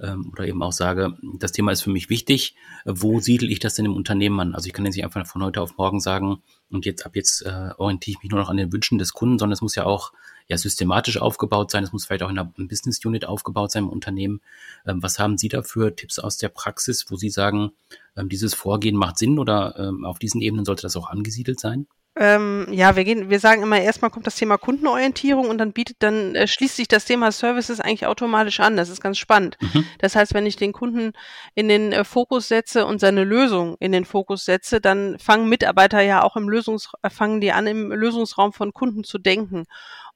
ähm, 0.00 0.30
oder 0.32 0.46
eben 0.46 0.62
auch 0.62 0.72
sage, 0.72 1.16
das 1.38 1.52
Thema 1.52 1.72
ist 1.72 1.82
für 1.82 1.90
mich 1.90 2.08
wichtig, 2.08 2.54
wo 2.84 3.20
siedle 3.20 3.48
ich 3.48 3.58
das 3.58 3.74
denn 3.74 3.86
im 3.86 3.96
Unternehmen 3.96 4.38
an? 4.40 4.54
Also 4.54 4.66
ich 4.66 4.72
kann 4.72 4.84
jetzt 4.84 4.94
nicht 4.94 5.04
einfach 5.04 5.26
von 5.26 5.42
heute 5.42 5.60
auf 5.60 5.76
morgen 5.76 6.00
sagen, 6.00 6.42
und 6.70 6.86
jetzt 6.86 7.04
ab 7.04 7.16
jetzt 7.16 7.42
äh, 7.42 7.70
orientiere 7.76 8.16
ich 8.16 8.22
mich 8.22 8.30
nur 8.30 8.40
noch 8.40 8.48
an 8.48 8.56
den 8.56 8.72
Wünschen 8.72 8.98
des 8.98 9.12
Kunden, 9.12 9.38
sondern 9.38 9.54
es 9.54 9.62
muss 9.62 9.74
ja 9.74 9.84
auch 9.84 10.12
ja 10.48 10.58
systematisch 10.58 11.18
aufgebaut 11.18 11.70
sein, 11.70 11.84
es 11.84 11.92
muss 11.92 12.06
vielleicht 12.06 12.22
auch 12.22 12.30
in 12.30 12.38
einer 12.38 12.52
Business 12.56 13.04
Unit 13.04 13.26
aufgebaut 13.26 13.70
sein 13.70 13.84
im 13.84 13.90
Unternehmen. 13.90 14.40
Ähm, 14.86 15.02
was 15.02 15.18
haben 15.18 15.38
Sie 15.38 15.48
da 15.48 15.62
für 15.62 15.94
Tipps 15.94 16.18
aus 16.18 16.38
der 16.38 16.48
Praxis, 16.48 17.06
wo 17.08 17.16
Sie 17.16 17.30
sagen, 17.30 17.72
ähm, 18.16 18.28
dieses 18.28 18.54
Vorgehen 18.54 18.96
macht 18.96 19.18
Sinn 19.18 19.38
oder 19.38 19.76
ähm, 19.78 20.04
auf 20.04 20.18
diesen 20.18 20.40
Ebenen 20.40 20.64
sollte 20.64 20.82
das 20.82 20.96
auch 20.96 21.10
angesiedelt 21.10 21.60
sein? 21.60 21.86
Ähm, 22.20 22.66
ja, 22.72 22.96
wir 22.96 23.04
gehen, 23.04 23.30
wir 23.30 23.38
sagen 23.38 23.62
immer, 23.62 23.80
erstmal 23.80 24.10
kommt 24.10 24.26
das 24.26 24.34
Thema 24.34 24.58
Kundenorientierung 24.58 25.48
und 25.48 25.58
dann 25.58 25.72
bietet, 25.72 25.98
dann 26.00 26.34
äh, 26.34 26.48
schließt 26.48 26.74
sich 26.74 26.88
das 26.88 27.04
Thema 27.04 27.30
Services 27.30 27.78
eigentlich 27.78 28.06
automatisch 28.06 28.58
an. 28.58 28.76
Das 28.76 28.88
ist 28.88 29.00
ganz 29.00 29.18
spannend. 29.18 29.56
Mhm. 29.60 29.84
Das 30.00 30.16
heißt, 30.16 30.34
wenn 30.34 30.44
ich 30.44 30.56
den 30.56 30.72
Kunden 30.72 31.12
in 31.54 31.68
den 31.68 31.92
äh, 31.92 32.02
Fokus 32.02 32.48
setze 32.48 32.86
und 32.86 32.98
seine 32.98 33.22
Lösung 33.22 33.76
in 33.78 33.92
den 33.92 34.04
Fokus 34.04 34.44
setze, 34.44 34.80
dann 34.80 35.16
fangen 35.20 35.48
Mitarbeiter 35.48 36.00
ja 36.00 36.24
auch 36.24 36.36
im 36.36 36.48
Lösungs, 36.48 36.90
äh, 37.02 37.10
fangen 37.10 37.40
die 37.40 37.52
an, 37.52 37.68
im 37.68 37.92
Lösungsraum 37.92 38.52
von 38.52 38.72
Kunden 38.72 39.04
zu 39.04 39.18
denken. 39.18 39.66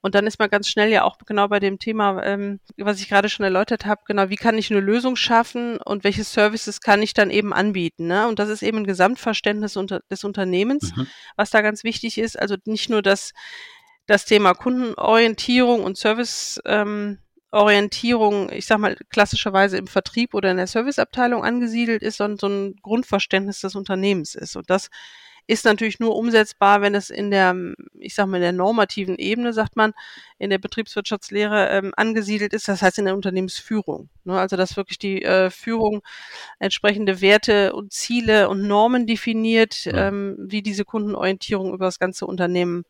Und 0.02 0.16
dann 0.16 0.26
ist 0.26 0.38
man 0.38 0.50
ganz 0.50 0.68
schnell 0.68 0.90
ja 0.90 1.04
auch 1.04 1.16
genau 1.24 1.48
bei 1.48 1.60
dem 1.60 1.78
Thema, 1.78 2.22
ähm, 2.24 2.60
was 2.76 3.00
ich 3.00 3.08
gerade 3.08 3.28
schon 3.28 3.44
erläutert 3.44 3.86
habe, 3.86 4.02
genau, 4.04 4.28
wie 4.28 4.36
kann 4.36 4.58
ich 4.58 4.70
eine 4.70 4.80
Lösung 4.80 5.14
schaffen 5.14 5.78
und 5.78 6.02
welche 6.04 6.24
Services 6.24 6.80
kann 6.80 7.00
ich 7.02 7.14
dann 7.14 7.30
eben 7.30 7.52
anbieten. 7.54 8.08
Ne? 8.08 8.26
Und 8.26 8.40
das 8.40 8.48
ist 8.48 8.62
eben 8.62 8.78
ein 8.78 8.86
Gesamtverständnis 8.86 9.76
unter, 9.76 10.00
des 10.10 10.24
Unternehmens, 10.24 10.92
mhm. 10.94 11.06
was 11.36 11.50
da 11.50 11.62
ganz 11.62 11.84
wichtig 11.84 12.18
ist. 12.18 12.38
Also 12.38 12.56
nicht 12.64 12.90
nur 12.90 13.00
das, 13.00 13.32
das 14.06 14.24
Thema 14.24 14.54
Kundenorientierung 14.54 15.84
und 15.84 15.96
Service. 15.96 16.60
Ähm, 16.66 17.18
Orientierung, 17.54 18.50
ich 18.50 18.64
sag 18.64 18.78
mal, 18.78 18.96
klassischerweise 19.10 19.76
im 19.76 19.86
Vertrieb 19.86 20.32
oder 20.32 20.50
in 20.50 20.56
der 20.56 20.66
Serviceabteilung 20.66 21.44
angesiedelt 21.44 22.02
ist, 22.02 22.16
sondern 22.16 22.38
so 22.38 22.46
ein 22.46 22.76
Grundverständnis 22.80 23.60
des 23.60 23.74
Unternehmens 23.74 24.34
ist. 24.34 24.56
Und 24.56 24.70
das 24.70 24.88
ist 25.46 25.64
natürlich 25.64 26.00
nur 26.00 26.16
umsetzbar, 26.16 26.80
wenn 26.82 26.94
es 26.94 27.10
in 27.10 27.30
der, 27.30 27.54
ich 27.98 28.14
sag 28.14 28.26
mal, 28.26 28.36
in 28.36 28.42
der 28.42 28.52
normativen 28.52 29.16
Ebene, 29.16 29.52
sagt 29.52 29.76
man, 29.76 29.92
in 30.38 30.50
der 30.50 30.58
Betriebswirtschaftslehre 30.58 31.68
ähm, 31.70 31.92
angesiedelt 31.96 32.52
ist, 32.52 32.68
das 32.68 32.82
heißt 32.82 32.98
in 32.98 33.06
der 33.06 33.14
Unternehmensführung. 33.14 34.08
Ne? 34.24 34.38
Also 34.38 34.56
dass 34.56 34.76
wirklich 34.76 34.98
die 34.98 35.22
äh, 35.22 35.50
Führung 35.50 36.02
entsprechende 36.58 37.20
Werte 37.20 37.72
und 37.72 37.92
Ziele 37.92 38.48
und 38.48 38.66
Normen 38.66 39.06
definiert, 39.06 39.84
ja. 39.84 40.08
ähm, 40.08 40.36
wie 40.38 40.62
diese 40.62 40.84
Kundenorientierung 40.84 41.74
über 41.74 41.86
das 41.86 41.98
ganze 41.98 42.26
Unternehmen 42.26 42.84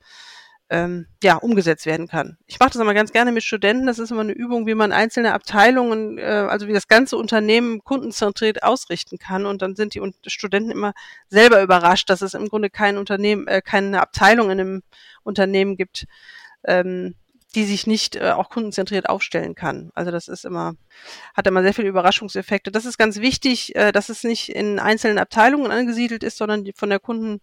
ähm, 0.73 1.07
ja, 1.23 1.37
umgesetzt 1.37 1.85
werden 1.85 2.09
kann. 2.09 2.39
Ich 2.47 2.59
mache 2.59 2.71
das 2.71 2.81
immer 2.81 2.95
ganz 2.95 3.13
gerne 3.13 3.31
mit 3.31 3.43
Studenten. 3.43 3.87
Das 3.87 3.99
ist 3.99 4.11
immer 4.11 4.23
eine 4.23 4.33
Übung, 4.33 4.67
wie 4.67 4.75
man 4.75 4.91
einzelne 4.91 5.35
Abteilungen, 5.35 6.17
äh, 6.17 6.23
also 6.23 6.67
wie 6.67 6.73
das 6.73 6.89
ganze 6.89 7.19
Unternehmen 7.19 7.85
kundenzentriert 7.85 8.63
ausrichten 8.63 9.19
kann. 9.19 9.45
Und 9.45 9.61
dann 9.61 9.77
sind 9.77 9.95
die 9.95 10.01
Studenten 10.27 10.71
immer 10.71 10.95
selber 11.29 11.63
überrascht, 11.63 12.09
dass 12.09 12.23
es 12.23 12.33
im 12.33 12.49
Grunde 12.49 12.71
kein 12.71 12.97
Unternehmen, 12.97 13.47
äh, 13.49 13.61
keine 13.61 14.01
Abteilung 14.01 14.51
in 14.51 14.61
einem 14.61 14.83
Unternehmen 15.25 15.77
gibt, 15.77 16.07
ähm, 16.65 17.17
die 17.55 17.65
sich 17.65 17.87
nicht 17.87 18.17
äh, 18.17 18.31
auch 18.31 18.49
kundenzentriert 18.49 19.11
aufstellen 19.11 19.55
kann. 19.55 19.91
Also 19.95 20.11
das 20.11 20.27
ist 20.27 20.47
immer, 20.47 20.73
hat 21.35 21.47
immer 21.47 21.63
sehr 21.63 21.75
viele 21.75 21.89
Überraschungseffekte. 21.89 22.73
Das 22.73 22.87
ist 22.87 22.97
ganz 22.97 23.21
wichtig, 23.21 23.77
äh, 23.77 23.93
dass 23.93 24.09
es 24.09 24.25
nicht 24.25 24.49
in 24.49 24.79
einzelnen 24.79 25.19
Abteilungen 25.19 25.71
angesiedelt 25.71 26.23
ist, 26.25 26.39
sondern 26.39 26.65
von 26.75 26.89
der 26.89 26.99
Kunden, 26.99 27.43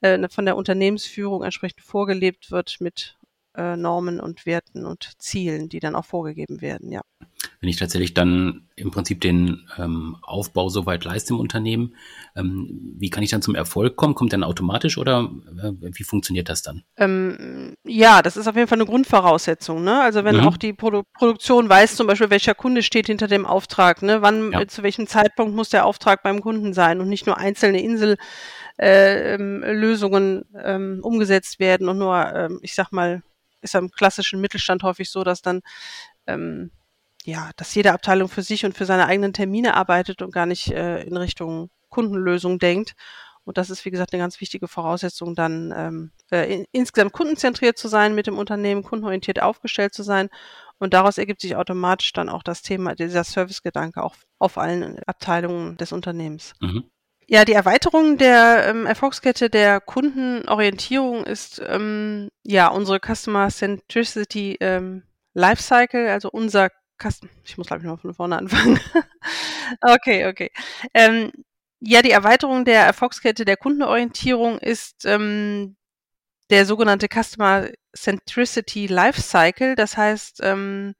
äh, 0.00 0.28
von 0.28 0.44
der 0.44 0.56
Unternehmensführung 0.56 1.42
entsprechend 1.42 1.82
vorgelebt 1.82 2.50
wird 2.50 2.76
mit 2.80 3.16
äh, 3.56 3.76
Normen 3.76 4.20
und 4.20 4.46
Werten 4.46 4.84
und 4.84 5.12
Zielen, 5.18 5.68
die 5.68 5.80
dann 5.80 5.94
auch 5.94 6.04
vorgegeben 6.04 6.60
werden, 6.60 6.90
ja. 6.90 7.02
Wenn 7.64 7.70
ich 7.70 7.78
tatsächlich 7.78 8.12
dann 8.12 8.68
im 8.76 8.90
Prinzip 8.90 9.22
den 9.22 9.66
ähm, 9.78 10.18
Aufbau 10.20 10.68
soweit 10.68 11.02
leiste 11.02 11.32
im 11.32 11.40
Unternehmen, 11.40 11.96
ähm, 12.36 12.94
wie 12.98 13.08
kann 13.08 13.22
ich 13.22 13.30
dann 13.30 13.40
zum 13.40 13.54
Erfolg 13.54 13.96
kommen? 13.96 14.14
Kommt 14.14 14.34
dann 14.34 14.44
automatisch 14.44 14.98
oder 14.98 15.30
äh, 15.62 15.72
wie 15.80 16.04
funktioniert 16.04 16.50
das 16.50 16.60
dann? 16.60 16.84
Ähm, 16.98 17.74
ja, 17.82 18.20
das 18.20 18.36
ist 18.36 18.46
auf 18.46 18.54
jeden 18.54 18.68
Fall 18.68 18.76
eine 18.76 18.84
Grundvoraussetzung. 18.84 19.82
Ne? 19.82 19.98
Also 19.98 20.24
wenn 20.24 20.36
mhm. 20.36 20.46
auch 20.46 20.58
die 20.58 20.74
Produ 20.74 21.04
Produktion 21.14 21.66
weiß 21.66 21.96
zum 21.96 22.06
Beispiel, 22.06 22.28
welcher 22.28 22.54
Kunde 22.54 22.82
steht 22.82 23.06
hinter 23.06 23.28
dem 23.28 23.46
Auftrag, 23.46 24.02
ne? 24.02 24.20
wann, 24.20 24.52
ja. 24.52 24.68
zu 24.68 24.82
welchem 24.82 25.06
Zeitpunkt 25.06 25.56
muss 25.56 25.70
der 25.70 25.86
Auftrag 25.86 26.22
beim 26.22 26.42
Kunden 26.42 26.74
sein 26.74 27.00
und 27.00 27.08
nicht 27.08 27.24
nur 27.24 27.38
einzelne 27.38 27.80
Insel 27.80 28.18
äh, 28.78 29.36
ähm, 29.36 29.64
Lösungen 29.66 30.44
ähm, 30.62 31.00
umgesetzt 31.02 31.60
werden 31.60 31.88
und 31.88 31.96
nur, 31.96 32.30
ähm, 32.30 32.58
ich 32.60 32.74
sag 32.74 32.92
mal, 32.92 33.22
ist 33.62 33.74
am 33.74 33.90
klassischen 33.90 34.42
Mittelstand 34.42 34.82
häufig 34.82 35.08
so, 35.08 35.24
dass 35.24 35.40
dann 35.40 35.62
ähm, 36.26 36.70
ja, 37.24 37.50
dass 37.56 37.74
jede 37.74 37.92
Abteilung 37.92 38.28
für 38.28 38.42
sich 38.42 38.64
und 38.64 38.76
für 38.76 38.84
seine 38.84 39.06
eigenen 39.06 39.32
Termine 39.32 39.74
arbeitet 39.74 40.22
und 40.22 40.32
gar 40.32 40.46
nicht 40.46 40.70
äh, 40.70 41.02
in 41.02 41.16
Richtung 41.16 41.70
Kundenlösung 41.88 42.58
denkt. 42.58 42.94
Und 43.44 43.58
das 43.58 43.70
ist, 43.70 43.84
wie 43.84 43.90
gesagt, 43.90 44.12
eine 44.12 44.22
ganz 44.22 44.40
wichtige 44.40 44.68
Voraussetzung, 44.68 45.34
dann 45.34 45.72
ähm, 45.76 46.12
äh, 46.30 46.52
in, 46.52 46.66
insgesamt 46.72 47.12
kundenzentriert 47.12 47.78
zu 47.78 47.88
sein 47.88 48.14
mit 48.14 48.26
dem 48.26 48.38
Unternehmen, 48.38 48.82
kundenorientiert 48.82 49.40
aufgestellt 49.40 49.94
zu 49.94 50.02
sein. 50.02 50.28
Und 50.78 50.94
daraus 50.94 51.18
ergibt 51.18 51.40
sich 51.40 51.56
automatisch 51.56 52.12
dann 52.12 52.28
auch 52.28 52.42
das 52.42 52.62
Thema, 52.62 52.94
dieser 52.94 53.24
Servicegedanke 53.24 54.02
auch 54.02 54.16
auf 54.38 54.58
allen 54.58 54.98
Abteilungen 55.06 55.76
des 55.76 55.92
Unternehmens. 55.92 56.54
Mhm. 56.60 56.84
Ja, 57.26 57.44
die 57.44 57.52
Erweiterung 57.52 58.18
der 58.18 58.66
ähm, 58.68 58.84
Erfolgskette 58.84 59.48
der 59.48 59.80
Kundenorientierung 59.80 61.24
ist 61.24 61.62
ähm, 61.66 62.28
ja 62.42 62.68
unsere 62.68 62.98
Customer 63.00 63.48
Centricity 63.48 64.58
ähm, 64.60 65.04
Lifecycle, 65.32 66.08
also 66.08 66.30
unser 66.30 66.68
Custom. 66.98 67.28
Ich 67.44 67.58
muss 67.58 67.66
glaube 67.66 67.82
ich 67.82 67.86
mal 67.86 67.96
von 67.96 68.14
vorne 68.14 68.38
anfangen. 68.38 68.80
okay, 69.80 70.26
okay. 70.26 70.50
Ähm, 70.92 71.32
ja, 71.80 72.02
die 72.02 72.12
Erweiterung 72.12 72.64
der 72.64 72.84
Erfolgskette 72.84 73.44
der 73.44 73.56
Kundenorientierung 73.56 74.58
ist 74.58 75.04
ähm, 75.04 75.76
der 76.50 76.66
sogenannte 76.66 77.08
Customer 77.08 77.68
Centricity 77.94 78.86
Lifecycle. 78.86 79.74
Das 79.76 79.96
heißt, 79.96 80.40
ähm, 80.42 80.94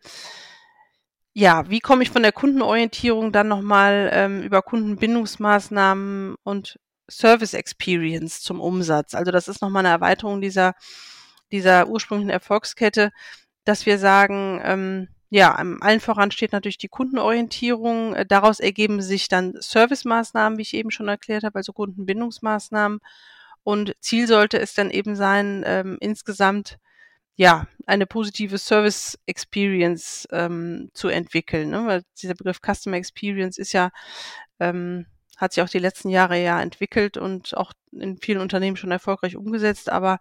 ja, 1.33 1.69
wie 1.69 1.81
komme 1.81 2.03
ich 2.03 2.11
von 2.11 2.23
der 2.23 2.33
Kundenorientierung 2.33 3.33
dann 3.33 3.49
nochmal 3.49 4.11
ähm, 4.13 4.43
über 4.43 4.63
Kundenbindungsmaßnahmen 4.63 6.37
und 6.45 6.79
Service 7.11 7.55
Experience 7.55 8.41
zum 8.41 8.61
Umsatz? 8.61 9.15
Also 9.15 9.33
das 9.33 9.49
ist 9.49 9.61
nochmal 9.61 9.85
eine 9.85 9.95
Erweiterung 9.95 10.41
dieser, 10.41 10.75
dieser 11.51 11.89
ursprünglichen 11.89 12.31
Erfolgskette, 12.31 13.11
dass 13.65 13.87
wir 13.87 13.99
sagen, 13.99 14.61
ähm, 14.65 15.09
ja, 15.31 15.55
allen 15.55 16.01
voran 16.01 16.31
steht 16.31 16.53
natürlich 16.53 16.79
die 16.79 16.89
Kundenorientierung. 16.89 18.15
Äh, 18.15 18.27
daraus 18.27 18.61
ergeben 18.61 19.03
sich 19.03 19.29
dann 19.29 19.55
Servicemaßnahmen, 19.59 20.59
wie 20.59 20.63
ich 20.63 20.75
eben 20.75 20.91
schon 20.91 21.09
erklärt 21.09 21.45
habe, 21.45 21.57
also 21.57 21.73
Kundenbindungsmaßnahmen. 21.73 23.01
Und 23.65 23.97
Ziel 24.01 24.27
sollte 24.29 24.59
es 24.61 24.75
dann 24.75 24.91
eben 24.91 25.17
sein, 25.17 25.65
ähm, 25.67 25.97
insgesamt 26.01 26.79
ja, 27.37 27.67
eine 27.87 28.07
positive 28.07 28.59
Service 28.59 29.19
Experience 29.27 30.29
ähm, 30.31 30.91
zu 30.95 31.09
entwickeln. 31.09 31.71
Ne? 31.71 31.87
Weil 31.87 32.03
dieser 32.23 32.35
Begriff 32.35 32.61
Customer 32.61 32.97
Experience 32.97 33.59
ist 33.59 33.73
ja, 33.73 33.91
ähm, 34.61 35.07
hat 35.37 35.53
sich 35.53 35.63
auch 35.63 35.69
die 35.69 35.81
letzten 35.81 36.11
Jahre 36.11 36.41
ja 36.41 36.61
entwickelt 36.61 37.17
und 37.17 37.57
auch 37.57 37.73
in 37.93 38.19
vielen 38.19 38.41
Unternehmen 38.41 38.77
schon 38.77 38.93
erfolgreich 38.93 39.37
umgesetzt. 39.37 39.91
Aber 39.91 40.19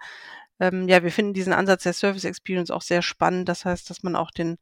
ähm, 0.60 0.88
ja, 0.90 1.04
wir 1.04 1.12
finden 1.12 1.34
diesen 1.34 1.54
Ansatz 1.54 1.84
der 1.84 1.94
Service 1.94 2.24
Experience 2.26 2.72
auch 2.72 2.82
sehr 2.82 3.04
spannend. 3.04 3.48
Das 3.50 3.66
heißt, 3.66 3.90
dass 3.90 4.02
man 4.04 4.16
auch 4.16 4.32
den 4.32 4.58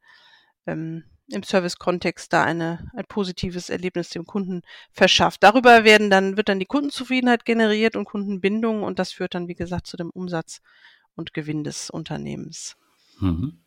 ähm, 0.66 1.04
im 1.28 1.42
Service-Kontext 1.42 2.32
da 2.32 2.44
eine, 2.44 2.90
ein 2.94 3.04
positives 3.08 3.70
Erlebnis 3.70 4.10
dem 4.10 4.26
Kunden 4.26 4.62
verschafft. 4.92 5.42
Darüber 5.42 5.84
werden 5.84 6.10
dann, 6.10 6.36
wird 6.36 6.48
dann 6.48 6.58
die 6.58 6.66
Kundenzufriedenheit 6.66 7.44
generiert 7.44 7.96
und 7.96 8.04
Kundenbindung 8.04 8.82
und 8.82 8.98
das 8.98 9.12
führt 9.12 9.34
dann, 9.34 9.48
wie 9.48 9.54
gesagt, 9.54 9.86
zu 9.86 9.96
dem 9.96 10.10
Umsatz 10.10 10.60
und 11.14 11.32
Gewinn 11.32 11.64
des 11.64 11.90
Unternehmens. 11.90 12.76
Mhm. 13.20 13.58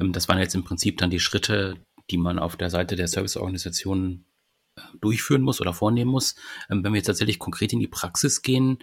Ähm, 0.00 0.12
das 0.12 0.28
waren 0.28 0.38
jetzt 0.38 0.54
im 0.54 0.64
Prinzip 0.64 0.98
dann 0.98 1.10
die 1.10 1.20
Schritte, 1.20 1.76
die 2.10 2.18
man 2.18 2.38
auf 2.38 2.56
der 2.56 2.70
Seite 2.70 2.96
der 2.96 3.08
Serviceorganisationen 3.08 4.24
äh, 4.76 4.80
durchführen 5.00 5.42
muss 5.42 5.60
oder 5.60 5.74
vornehmen 5.74 6.10
muss. 6.10 6.36
Ähm, 6.70 6.84
wenn 6.84 6.92
wir 6.92 6.98
jetzt 6.98 7.06
tatsächlich 7.06 7.38
konkret 7.38 7.72
in 7.72 7.80
die 7.80 7.88
Praxis 7.88 8.42
gehen, 8.42 8.78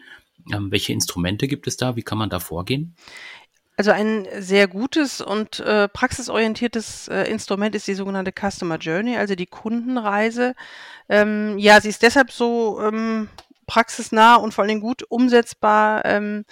ähm, 0.53 0.71
welche 0.71 0.93
Instrumente 0.93 1.47
gibt 1.47 1.67
es 1.67 1.77
da? 1.77 1.95
Wie 1.95 2.03
kann 2.03 2.17
man 2.17 2.29
da 2.29 2.39
vorgehen? 2.39 2.95
Also 3.77 3.91
ein 3.91 4.25
sehr 4.39 4.67
gutes 4.67 5.19
und 5.19 5.59
äh, 5.59 5.89
praxisorientiertes 5.89 7.09
äh, 7.09 7.23
Instrument 7.29 7.75
ist 7.75 7.87
die 7.87 7.93
sogenannte 7.93 8.31
Customer 8.31 8.77
Journey, 8.77 9.17
also 9.17 9.35
die 9.35 9.47
Kundenreise. 9.47 10.55
Ähm, 11.09 11.57
ja, 11.57 11.81
sie 11.81 11.89
ist 11.89 12.01
deshalb 12.01 12.31
so 12.31 12.81
ähm, 12.81 13.27
praxisnah 13.67 14.35
und 14.35 14.53
vor 14.53 14.61
allen 14.61 14.69
Dingen 14.69 14.81
gut 14.81 15.03
umsetzbar, 15.09 16.05
ähm, 16.05 16.45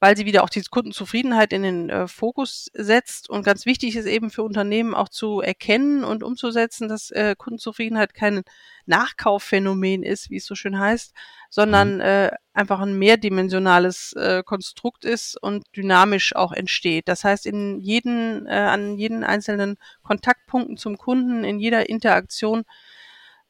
weil 0.00 0.16
sie 0.16 0.26
wieder 0.26 0.42
auch 0.42 0.50
die 0.50 0.62
Kundenzufriedenheit 0.62 1.52
in 1.52 1.62
den 1.62 1.90
äh, 1.90 2.08
Fokus 2.08 2.70
setzt. 2.74 3.30
Und 3.30 3.44
ganz 3.44 3.66
wichtig 3.66 3.94
ist 3.94 4.06
eben 4.06 4.30
für 4.30 4.42
Unternehmen 4.42 4.94
auch 4.94 5.08
zu 5.08 5.40
erkennen 5.40 6.02
und 6.02 6.24
umzusetzen, 6.24 6.88
dass 6.88 7.10
äh, 7.12 7.36
Kundenzufriedenheit 7.38 8.14
kein 8.14 8.42
Nachkaufphänomen 8.86 10.02
ist, 10.02 10.28
wie 10.28 10.38
es 10.38 10.46
so 10.46 10.56
schön 10.56 10.78
heißt, 10.78 11.14
sondern 11.54 11.94
mhm. 11.94 12.00
äh, 12.00 12.30
einfach 12.52 12.80
ein 12.80 12.98
mehrdimensionales 12.98 14.12
äh, 14.14 14.42
Konstrukt 14.44 15.04
ist 15.04 15.40
und 15.40 15.64
dynamisch 15.76 16.34
auch 16.34 16.50
entsteht. 16.50 17.06
Das 17.06 17.22
heißt, 17.22 17.46
in 17.46 17.78
jeden, 17.78 18.48
äh, 18.48 18.50
an 18.50 18.98
jeden 18.98 19.22
einzelnen 19.22 19.76
Kontaktpunkten 20.02 20.76
zum 20.76 20.98
Kunden, 20.98 21.44
in 21.44 21.60
jeder 21.60 21.88
Interaktion, 21.88 22.64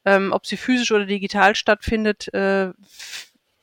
ähm, 0.05 0.33
ob 0.33 0.45
sie 0.45 0.55
physisch 0.55 0.91
oder 0.91 1.07
digital 1.07 1.55
stattfindet, 1.55 2.31
äh, 2.31 2.73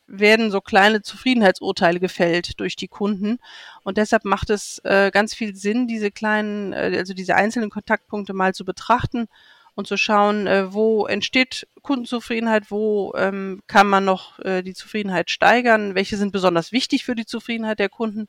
werden 0.09 0.51
so 0.51 0.61
kleine 0.61 1.03
Zufriedenheitsurteile 1.03 2.01
gefällt 2.01 2.59
durch 2.59 2.75
die 2.75 2.89
Kunden. 2.89 3.39
Und 3.85 3.97
deshalb 3.97 4.25
macht 4.25 4.51
es 4.51 4.81
äh, 4.83 5.13
ganz 5.13 5.37
viel 5.37 5.55
Sinn, 5.55 5.87
diese 5.87 6.11
kleinen, 6.11 6.73
äh, 6.73 6.97
also 6.99 7.15
diese 7.15 7.37
einzelnen 7.37 7.71
Kontaktpunkte 7.71 8.33
mal 8.33 8.55
zu 8.55 8.65
betrachten 8.65 9.29
und 9.75 9.87
zu 9.87 9.97
schauen, 9.97 10.47
äh, 10.47 10.73
wo 10.73 11.07
entsteht 11.07 11.67
Kundenzufriedenheit, 11.83 12.71
wo 12.71 13.13
ähm, 13.17 13.61
kann 13.67 13.87
man 13.87 14.05
noch 14.05 14.39
äh, 14.41 14.63
die 14.63 14.75
Zufriedenheit 14.75 15.31
steigern, 15.31 15.95
welche 15.95 16.17
sind 16.17 16.33
besonders 16.33 16.73
wichtig 16.73 17.05
für 17.05 17.15
die 17.15 17.27
Zufriedenheit 17.27 17.79
der 17.79 17.89
Kunden. 17.89 18.29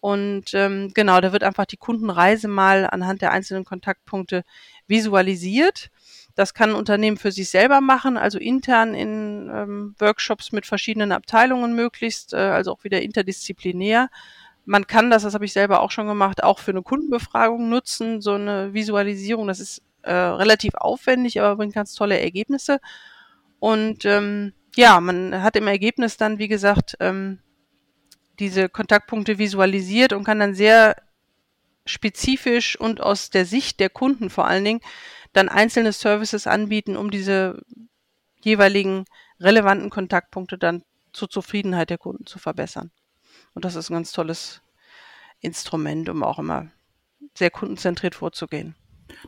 Und 0.00 0.54
ähm, 0.54 0.92
genau, 0.94 1.20
da 1.20 1.32
wird 1.32 1.42
einfach 1.42 1.66
die 1.66 1.76
Kundenreise 1.76 2.46
mal 2.46 2.88
anhand 2.88 3.20
der 3.20 3.32
einzelnen 3.32 3.64
Kontaktpunkte 3.64 4.44
visualisiert. 4.86 5.90
Das 6.36 6.54
kann 6.54 6.70
ein 6.70 6.76
Unternehmen 6.76 7.16
für 7.16 7.32
sich 7.32 7.50
selber 7.50 7.80
machen, 7.80 8.16
also 8.16 8.38
intern 8.38 8.94
in 8.94 9.50
ähm, 9.52 9.96
Workshops 9.98 10.52
mit 10.52 10.66
verschiedenen 10.66 11.10
Abteilungen 11.10 11.74
möglichst, 11.74 12.32
äh, 12.32 12.36
also 12.36 12.72
auch 12.72 12.84
wieder 12.84 13.02
interdisziplinär. 13.02 14.08
Man 14.64 14.86
kann 14.86 15.10
das, 15.10 15.24
das 15.24 15.34
habe 15.34 15.46
ich 15.46 15.52
selber 15.52 15.80
auch 15.80 15.90
schon 15.90 16.06
gemacht, 16.06 16.44
auch 16.44 16.60
für 16.60 16.70
eine 16.70 16.82
Kundenbefragung 16.82 17.68
nutzen, 17.68 18.20
so 18.20 18.34
eine 18.34 18.72
Visualisierung. 18.74 19.48
Das 19.48 19.58
ist 19.58 19.82
äh, 20.08 20.12
relativ 20.12 20.74
aufwendig, 20.74 21.38
aber 21.38 21.56
bringt 21.56 21.74
ganz 21.74 21.94
tolle 21.94 22.18
Ergebnisse. 22.18 22.80
Und 23.58 24.06
ähm, 24.06 24.54
ja, 24.74 25.00
man 25.00 25.42
hat 25.42 25.54
im 25.56 25.66
Ergebnis 25.66 26.16
dann, 26.16 26.38
wie 26.38 26.48
gesagt, 26.48 26.96
ähm, 27.00 27.40
diese 28.38 28.70
Kontaktpunkte 28.70 29.38
visualisiert 29.38 30.14
und 30.14 30.24
kann 30.24 30.38
dann 30.40 30.54
sehr 30.54 30.96
spezifisch 31.84 32.78
und 32.80 33.02
aus 33.02 33.28
der 33.28 33.44
Sicht 33.44 33.80
der 33.80 33.90
Kunden 33.90 34.30
vor 34.30 34.46
allen 34.46 34.64
Dingen 34.64 34.80
dann 35.34 35.50
einzelne 35.50 35.92
Services 35.92 36.46
anbieten, 36.46 36.96
um 36.96 37.10
diese 37.10 37.60
jeweiligen 38.40 39.04
relevanten 39.40 39.90
Kontaktpunkte 39.90 40.56
dann 40.56 40.84
zur 41.12 41.28
Zufriedenheit 41.28 41.90
der 41.90 41.98
Kunden 41.98 42.24
zu 42.24 42.38
verbessern. 42.38 42.92
Und 43.52 43.66
das 43.66 43.74
ist 43.74 43.90
ein 43.90 43.94
ganz 43.94 44.12
tolles 44.12 44.62
Instrument, 45.40 46.08
um 46.08 46.22
auch 46.22 46.38
immer 46.38 46.70
sehr 47.34 47.50
kundenzentriert 47.50 48.14
vorzugehen. 48.14 48.74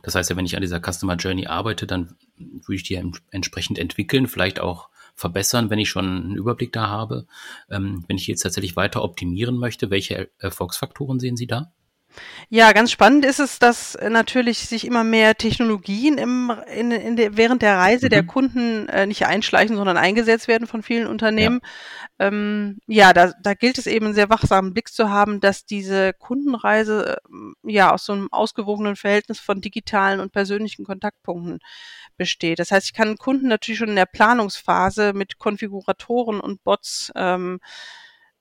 Das 0.03 0.15
heißt 0.15 0.29
ja, 0.29 0.35
wenn 0.35 0.45
ich 0.45 0.55
an 0.55 0.61
dieser 0.61 0.79
Customer 0.79 1.15
Journey 1.15 1.47
arbeite, 1.47 1.87
dann 1.87 2.15
würde 2.37 2.75
ich 2.75 2.83
die 2.83 2.95
entsprechend 3.31 3.79
entwickeln, 3.79 4.27
vielleicht 4.27 4.59
auch 4.59 4.89
verbessern, 5.15 5.69
wenn 5.69 5.79
ich 5.79 5.89
schon 5.89 6.05
einen 6.05 6.35
Überblick 6.35 6.71
da 6.71 6.87
habe. 6.87 7.27
Ähm, 7.69 8.03
wenn 8.07 8.17
ich 8.17 8.27
jetzt 8.27 8.41
tatsächlich 8.41 8.75
weiter 8.75 9.03
optimieren 9.03 9.57
möchte, 9.57 9.89
welche 9.89 10.31
Erfolgsfaktoren 10.37 11.19
sehen 11.19 11.37
Sie 11.37 11.47
da? 11.47 11.73
Ja, 12.49 12.73
ganz 12.73 12.91
spannend 12.91 13.25
ist 13.25 13.39
es, 13.39 13.59
dass 13.59 13.97
natürlich 14.09 14.59
sich 14.67 14.85
immer 14.85 15.03
mehr 15.03 15.35
Technologien 15.35 16.17
im, 16.17 16.51
in, 16.75 16.91
in 16.91 17.15
der, 17.15 17.37
während 17.37 17.61
der 17.61 17.77
Reise 17.77 18.09
der 18.09 18.23
Mhm. 18.23 18.27
Kunden 18.27 18.89
äh, 18.89 19.05
nicht 19.05 19.25
einschleichen, 19.25 19.75
sondern 19.77 19.97
eingesetzt 19.97 20.47
werden 20.47 20.67
von 20.67 20.83
vielen 20.83 21.07
Unternehmen. 21.07 21.61
Ähm, 22.19 22.79
ja, 22.87 23.13
da, 23.13 23.31
da 23.41 23.53
gilt 23.53 23.77
es 23.77 23.87
eben 23.87 24.07
einen 24.07 24.15
sehr 24.15 24.29
wachsamen 24.29 24.73
Blick 24.73 24.89
zu 24.89 25.09
haben, 25.09 25.39
dass 25.39 25.65
diese 25.65 26.13
Kundenreise 26.13 27.17
ähm, 27.29 27.55
ja 27.63 27.93
aus 27.93 28.05
so 28.05 28.13
einem 28.13 28.27
ausgewogenen 28.31 28.95
Verhältnis 28.95 29.39
von 29.39 29.61
digitalen 29.61 30.19
und 30.19 30.31
persönlichen 30.31 30.85
Kontaktpunkten 30.85 31.59
besteht. 32.17 32.59
Das 32.59 32.71
heißt, 32.71 32.87
ich 32.87 32.93
kann 32.93 33.17
Kunden 33.17 33.47
natürlich 33.47 33.79
schon 33.79 33.89
in 33.89 33.95
der 33.95 34.05
Planungsphase 34.05 35.13
mit 35.13 35.37
Konfiguratoren 35.39 36.39
und 36.39 36.63
Bots 36.63 37.11
ähm, 37.15 37.59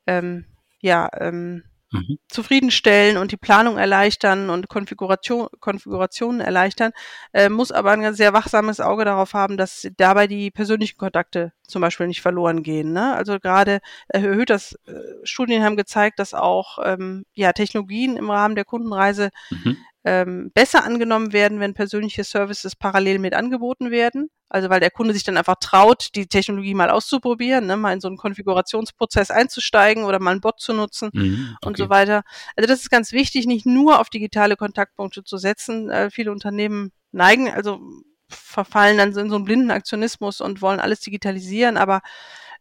ähm, 0.06 0.46
ja, 0.80 1.08
ähm, 1.18 1.64
Mhm. 1.92 2.18
zufriedenstellen 2.28 3.16
und 3.16 3.32
die 3.32 3.36
Planung 3.36 3.76
erleichtern 3.76 4.48
und 4.48 4.68
Konfiguration, 4.68 5.48
Konfigurationen 5.58 6.40
erleichtern, 6.40 6.92
äh, 7.32 7.48
muss 7.48 7.72
aber 7.72 7.90
ein 7.90 8.14
sehr 8.14 8.32
wachsames 8.32 8.78
Auge 8.78 9.04
darauf 9.04 9.34
haben, 9.34 9.56
dass 9.56 9.88
dabei 9.96 10.28
die 10.28 10.52
persönlichen 10.52 10.98
Kontakte 10.98 11.52
zum 11.66 11.82
Beispiel 11.82 12.06
nicht 12.06 12.20
verloren 12.22 12.62
gehen. 12.62 12.92
Ne? 12.92 13.14
Also 13.14 13.40
gerade 13.40 13.80
erhöht 14.08 14.50
das, 14.50 14.74
äh, 14.86 14.92
Studien 15.24 15.64
haben 15.64 15.76
gezeigt, 15.76 16.20
dass 16.20 16.32
auch 16.32 16.78
ähm, 16.84 17.24
ja, 17.34 17.52
Technologien 17.52 18.16
im 18.16 18.30
Rahmen 18.30 18.54
der 18.54 18.64
Kundenreise 18.64 19.30
Mhm. 19.50 19.76
Ähm, 20.04 20.50
besser 20.54 20.84
angenommen 20.84 21.32
werden, 21.32 21.60
wenn 21.60 21.74
persönliche 21.74 22.24
Services 22.24 22.74
parallel 22.76 23.18
mit 23.18 23.34
angeboten 23.34 23.90
werden. 23.90 24.30
Also 24.48 24.68
weil 24.68 24.80
der 24.80 24.90
Kunde 24.90 25.14
sich 25.14 25.22
dann 25.22 25.36
einfach 25.36 25.56
traut, 25.60 26.08
die 26.16 26.26
Technologie 26.26 26.74
mal 26.74 26.90
auszuprobieren, 26.90 27.66
ne, 27.66 27.76
mal 27.76 27.92
in 27.92 28.00
so 28.00 28.08
einen 28.08 28.16
Konfigurationsprozess 28.16 29.30
einzusteigen 29.30 30.04
oder 30.04 30.18
mal 30.18 30.32
einen 30.32 30.40
Bot 30.40 30.60
zu 30.60 30.72
nutzen 30.72 31.10
Mhm. 31.12 31.56
und 31.64 31.74
Okay. 31.74 31.82
so 31.84 31.90
weiter. 31.90 32.22
Also 32.56 32.66
das 32.66 32.80
ist 32.80 32.90
ganz 32.90 33.12
wichtig, 33.12 33.46
nicht 33.46 33.66
nur 33.66 34.00
auf 34.00 34.10
digitale 34.10 34.56
Kontaktpunkte 34.56 35.22
zu 35.22 35.36
setzen. 35.36 35.88
Äh, 35.90 36.10
viele 36.10 36.32
Unternehmen 36.32 36.90
neigen, 37.12 37.48
also 37.50 37.80
verfallen 38.28 38.98
dann 38.98 39.12
so 39.12 39.20
in 39.20 39.28
so 39.30 39.36
einen 39.36 39.44
blinden 39.44 39.70
Aktionismus 39.70 40.40
und 40.40 40.62
wollen 40.62 40.80
alles 40.80 41.00
digitalisieren. 41.00 41.76
Aber 41.76 42.00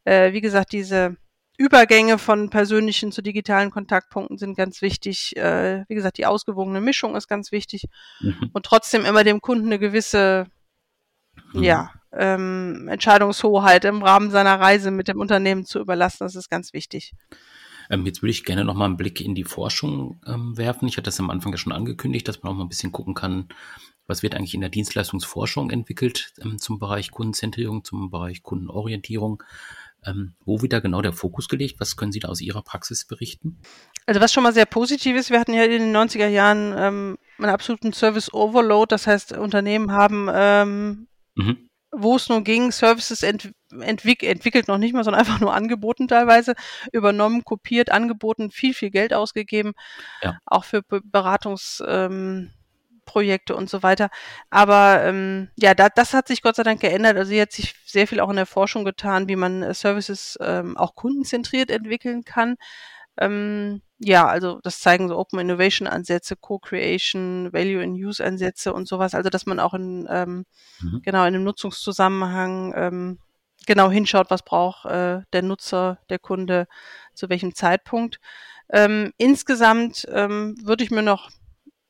äh, 0.05 0.34
wie 0.34 0.41
gesagt, 0.41 0.72
diese 0.74 1.15
Übergänge 1.59 2.17
von 2.17 2.49
persönlichen 2.49 3.11
zu 3.11 3.21
digitalen 3.21 3.69
Kontaktpunkten 3.69 4.37
sind 4.37 4.55
ganz 4.55 4.81
wichtig. 4.81 5.35
Äh, 5.35 5.83
wie 5.89 5.95
gesagt, 5.95 6.17
die 6.17 6.25
ausgewogene 6.25 6.79
Mischung 6.79 7.15
ist 7.17 7.27
ganz 7.27 7.51
wichtig 7.51 7.83
Mhm. 8.21 8.49
und 8.53 8.65
trotzdem 8.65 9.03
immer 9.03 9.25
dem 9.25 9.41
Kunden 9.41 9.65
eine 9.67 9.77
gewisse 9.77 10.45
Mhm. 11.53 11.63
ja, 11.63 11.91
ähm, 12.13 12.87
Entscheidungshoheit 12.87 13.83
im 13.83 14.01
Rahmen 14.01 14.31
seiner 14.31 14.57
Reise 14.59 14.89
mit 14.89 15.09
dem 15.09 15.19
Unternehmen 15.19 15.65
zu 15.65 15.79
überlassen. 15.79 16.19
Das 16.23 16.35
ist 16.35 16.49
ganz 16.49 16.71
wichtig. 16.73 17.11
Ähm, 17.89 18.05
jetzt 18.05 18.21
würde 18.21 18.31
ich 18.31 18.45
gerne 18.45 18.63
noch 18.63 18.75
mal 18.75 18.85
einen 18.85 18.97
Blick 18.97 19.19
in 19.19 19.35
die 19.35 19.43
Forschung 19.43 20.21
ähm, 20.25 20.57
werfen. 20.57 20.87
Ich 20.87 20.95
hatte 20.95 21.05
das 21.05 21.19
am 21.19 21.29
Anfang 21.29 21.51
ja 21.51 21.57
schon 21.57 21.73
angekündigt, 21.73 22.27
dass 22.27 22.41
man 22.41 22.53
auch 22.53 22.55
mal 22.57 22.63
ein 22.63 22.69
bisschen 22.69 22.91
gucken 22.93 23.15
kann, 23.15 23.49
was 24.07 24.23
wird 24.23 24.33
eigentlich 24.35 24.53
in 24.53 24.61
der 24.61 24.69
Dienstleistungsforschung 24.69 25.71
entwickelt 25.71 26.33
ähm, 26.41 26.57
zum 26.57 26.79
Bereich 26.79 27.11
Kundenzentrierung, 27.11 27.83
zum 27.83 28.09
Bereich 28.11 28.43
Kundenorientierung. 28.43 29.43
Ähm, 30.06 30.36
wo 30.46 30.62
wird 30.62 30.72
da 30.74 30.79
genau 30.79 31.01
der 31.01 31.13
Fokus 31.13 31.50
gelegt? 31.50 31.79
Was 31.79 31.98
können 31.98 32.12
Sie 32.12 32.20
da 32.20 32.29
aus 32.29 32.41
Ihrer 32.41 32.62
Praxis 32.62 33.06
berichten? 33.06 33.62
Also 34.06 34.22
was 34.22 34.32
schon 34.32 34.44
mal 34.44 34.53
sehr 34.53 34.65
positiv 34.65 35.15
ist, 35.18 35.29
wir 35.29 35.39
hatten 35.39 35.53
ja 35.53 35.63
in 35.65 35.72
den 35.72 35.96
90er 35.96 36.27
Jahren 36.27 36.74
ähm, 36.77 37.18
einen 37.38 37.50
absoluten 37.50 37.94
Service 37.94 38.34
Overload. 38.34 38.88
Das 38.89 39.08
heißt, 39.08 39.34
Unternehmen 39.34 39.91
haben, 39.91 40.29
ähm, 40.34 41.08
Mhm. 41.36 41.68
wo 41.91 42.15
es 42.15 42.27
nur 42.29 42.41
ging, 42.44 42.72
Services 42.72 43.24
ent 43.24 43.51
entwick 43.82 44.24
entwickelt 44.24 44.68
noch 44.68 44.77
nicht 44.79 44.94
mal, 44.94 45.03
sondern 45.03 45.20
einfach 45.25 45.39
nur 45.39 45.53
angeboten 45.53 46.08
teilweise, 46.08 46.53
übernommen, 46.91 47.44
kopiert, 47.44 47.91
angeboten, 47.91 48.51
viel, 48.51 48.74
viel 48.74 48.89
Geld 48.91 49.13
ausgegeben, 49.13 49.74
Ja. 50.24 50.39
auch 50.46 50.63
für 50.63 50.82
Be 50.82 51.01
Beratungs... 51.03 51.84
Ähm, 51.88 52.51
Projekte 53.09 53.55
und 53.55 53.69
so 53.69 53.81
weiter. 53.81 54.09
Aber 54.51 55.03
ähm, 55.03 55.49
ja, 55.57 55.73
da, 55.73 55.89
das 55.89 56.13
hat 56.13 56.27
sich 56.27 56.43
Gott 56.43 56.55
sei 56.55 56.63
Dank 56.63 56.79
geändert. 56.81 57.17
Also 57.17 57.31
hier 57.31 57.41
hat 57.43 57.51
sich 57.51 57.73
sehr 57.85 58.07
viel 58.07 58.19
auch 58.19 58.29
in 58.29 58.35
der 58.35 58.45
Forschung 58.45 58.85
getan, 58.85 59.27
wie 59.27 59.35
man 59.35 59.63
äh, 59.63 59.73
Services 59.73 60.37
ähm, 60.41 60.77
auch 60.77 60.93
kundenzentriert 60.95 61.71
entwickeln 61.71 62.23
kann. 62.23 62.55
Ähm, 63.17 63.81
ja, 63.99 64.27
also 64.27 64.59
das 64.63 64.79
zeigen 64.79 65.09
so 65.09 65.17
Open 65.17 65.39
Innovation 65.39 65.87
Ansätze, 65.87 66.35
Co-Creation, 66.35 67.51
Value 67.51 67.83
in 67.83 67.93
Use 67.93 68.23
Ansätze 68.23 68.73
und 68.73 68.87
sowas. 68.87 69.13
Also 69.15 69.29
dass 69.29 69.45
man 69.45 69.59
auch 69.59 69.73
in 69.73 70.07
ähm, 70.09 70.45
Mhm. 70.81 71.01
genau 71.03 71.21
in 71.21 71.35
einem 71.35 71.43
Nutzungszusammenhang 71.43 72.73
ähm, 72.75 73.19
genau 73.65 73.89
hinschaut, 73.91 74.31
was 74.31 74.43
braucht 74.43 74.85
äh, 74.85 75.22
der 75.33 75.41
Nutzer, 75.41 76.00
der 76.09 76.19
Kunde, 76.19 76.67
zu 77.13 77.29
welchem 77.29 77.53
Zeitpunkt. 77.55 78.19
Ähm, 78.72 79.11
insgesamt 79.17 80.07
ähm, 80.11 80.55
würde 80.63 80.83
ich 80.83 80.91
mir 80.91 81.01
noch 81.03 81.29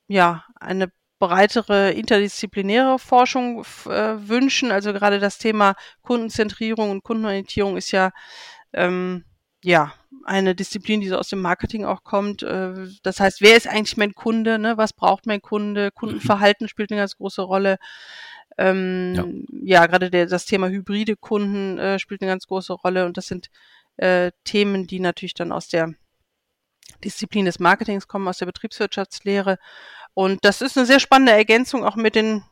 ja 0.08 0.44
eine 0.58 0.90
breitere 1.20 1.92
interdisziplinäre 1.92 2.98
Forschung 2.98 3.62
äh, 3.86 4.28
wünschen. 4.28 4.72
Also 4.72 4.92
gerade 4.92 5.20
das 5.20 5.38
Thema 5.38 5.76
Kundenzentrierung 6.02 6.90
und 6.90 7.04
Kundenorientierung 7.04 7.76
ist 7.76 7.92
ja 7.92 8.10
ähm, 8.72 9.24
ja 9.62 9.92
eine 10.24 10.54
Disziplin, 10.54 11.00
die 11.00 11.08
so 11.08 11.18
aus 11.18 11.28
dem 11.28 11.40
Marketing 11.40 11.84
auch 11.84 12.02
kommt. 12.02 12.42
Äh, 12.42 12.88
das 13.02 13.20
heißt, 13.20 13.42
wer 13.42 13.56
ist 13.56 13.68
eigentlich 13.68 13.98
mein 13.98 14.14
Kunde? 14.14 14.58
Ne? 14.58 14.76
Was 14.78 14.92
braucht 14.92 15.26
mein 15.26 15.42
Kunde? 15.42 15.90
Kundenverhalten 15.92 16.68
spielt 16.68 16.90
eine 16.90 17.00
ganz 17.00 17.16
große 17.16 17.42
Rolle. 17.42 17.76
Ähm, 18.58 19.14
ja. 19.14 19.80
ja, 19.80 19.86
gerade 19.86 20.10
der, 20.10 20.26
das 20.26 20.46
Thema 20.46 20.68
hybride 20.68 21.16
Kunden 21.16 21.78
äh, 21.78 21.98
spielt 21.98 22.22
eine 22.22 22.30
ganz 22.30 22.46
große 22.46 22.72
Rolle 22.72 23.06
und 23.06 23.16
das 23.16 23.26
sind 23.26 23.50
äh, 23.98 24.32
Themen, 24.44 24.86
die 24.86 25.00
natürlich 25.00 25.34
dann 25.34 25.52
aus 25.52 25.68
der 25.68 25.94
Disziplin 27.04 27.46
des 27.46 27.58
Marketings 27.58 28.08
kommen, 28.08 28.28
aus 28.28 28.38
der 28.38 28.46
Betriebswirtschaftslehre. 28.46 29.58
Und 30.14 30.44
das 30.44 30.60
ist 30.60 30.76
eine 30.76 30.86
sehr 30.86 31.00
spannende 31.00 31.32
Ergänzung 31.32 31.84
auch 31.84 31.96
mit 31.96 32.14
den 32.14 32.42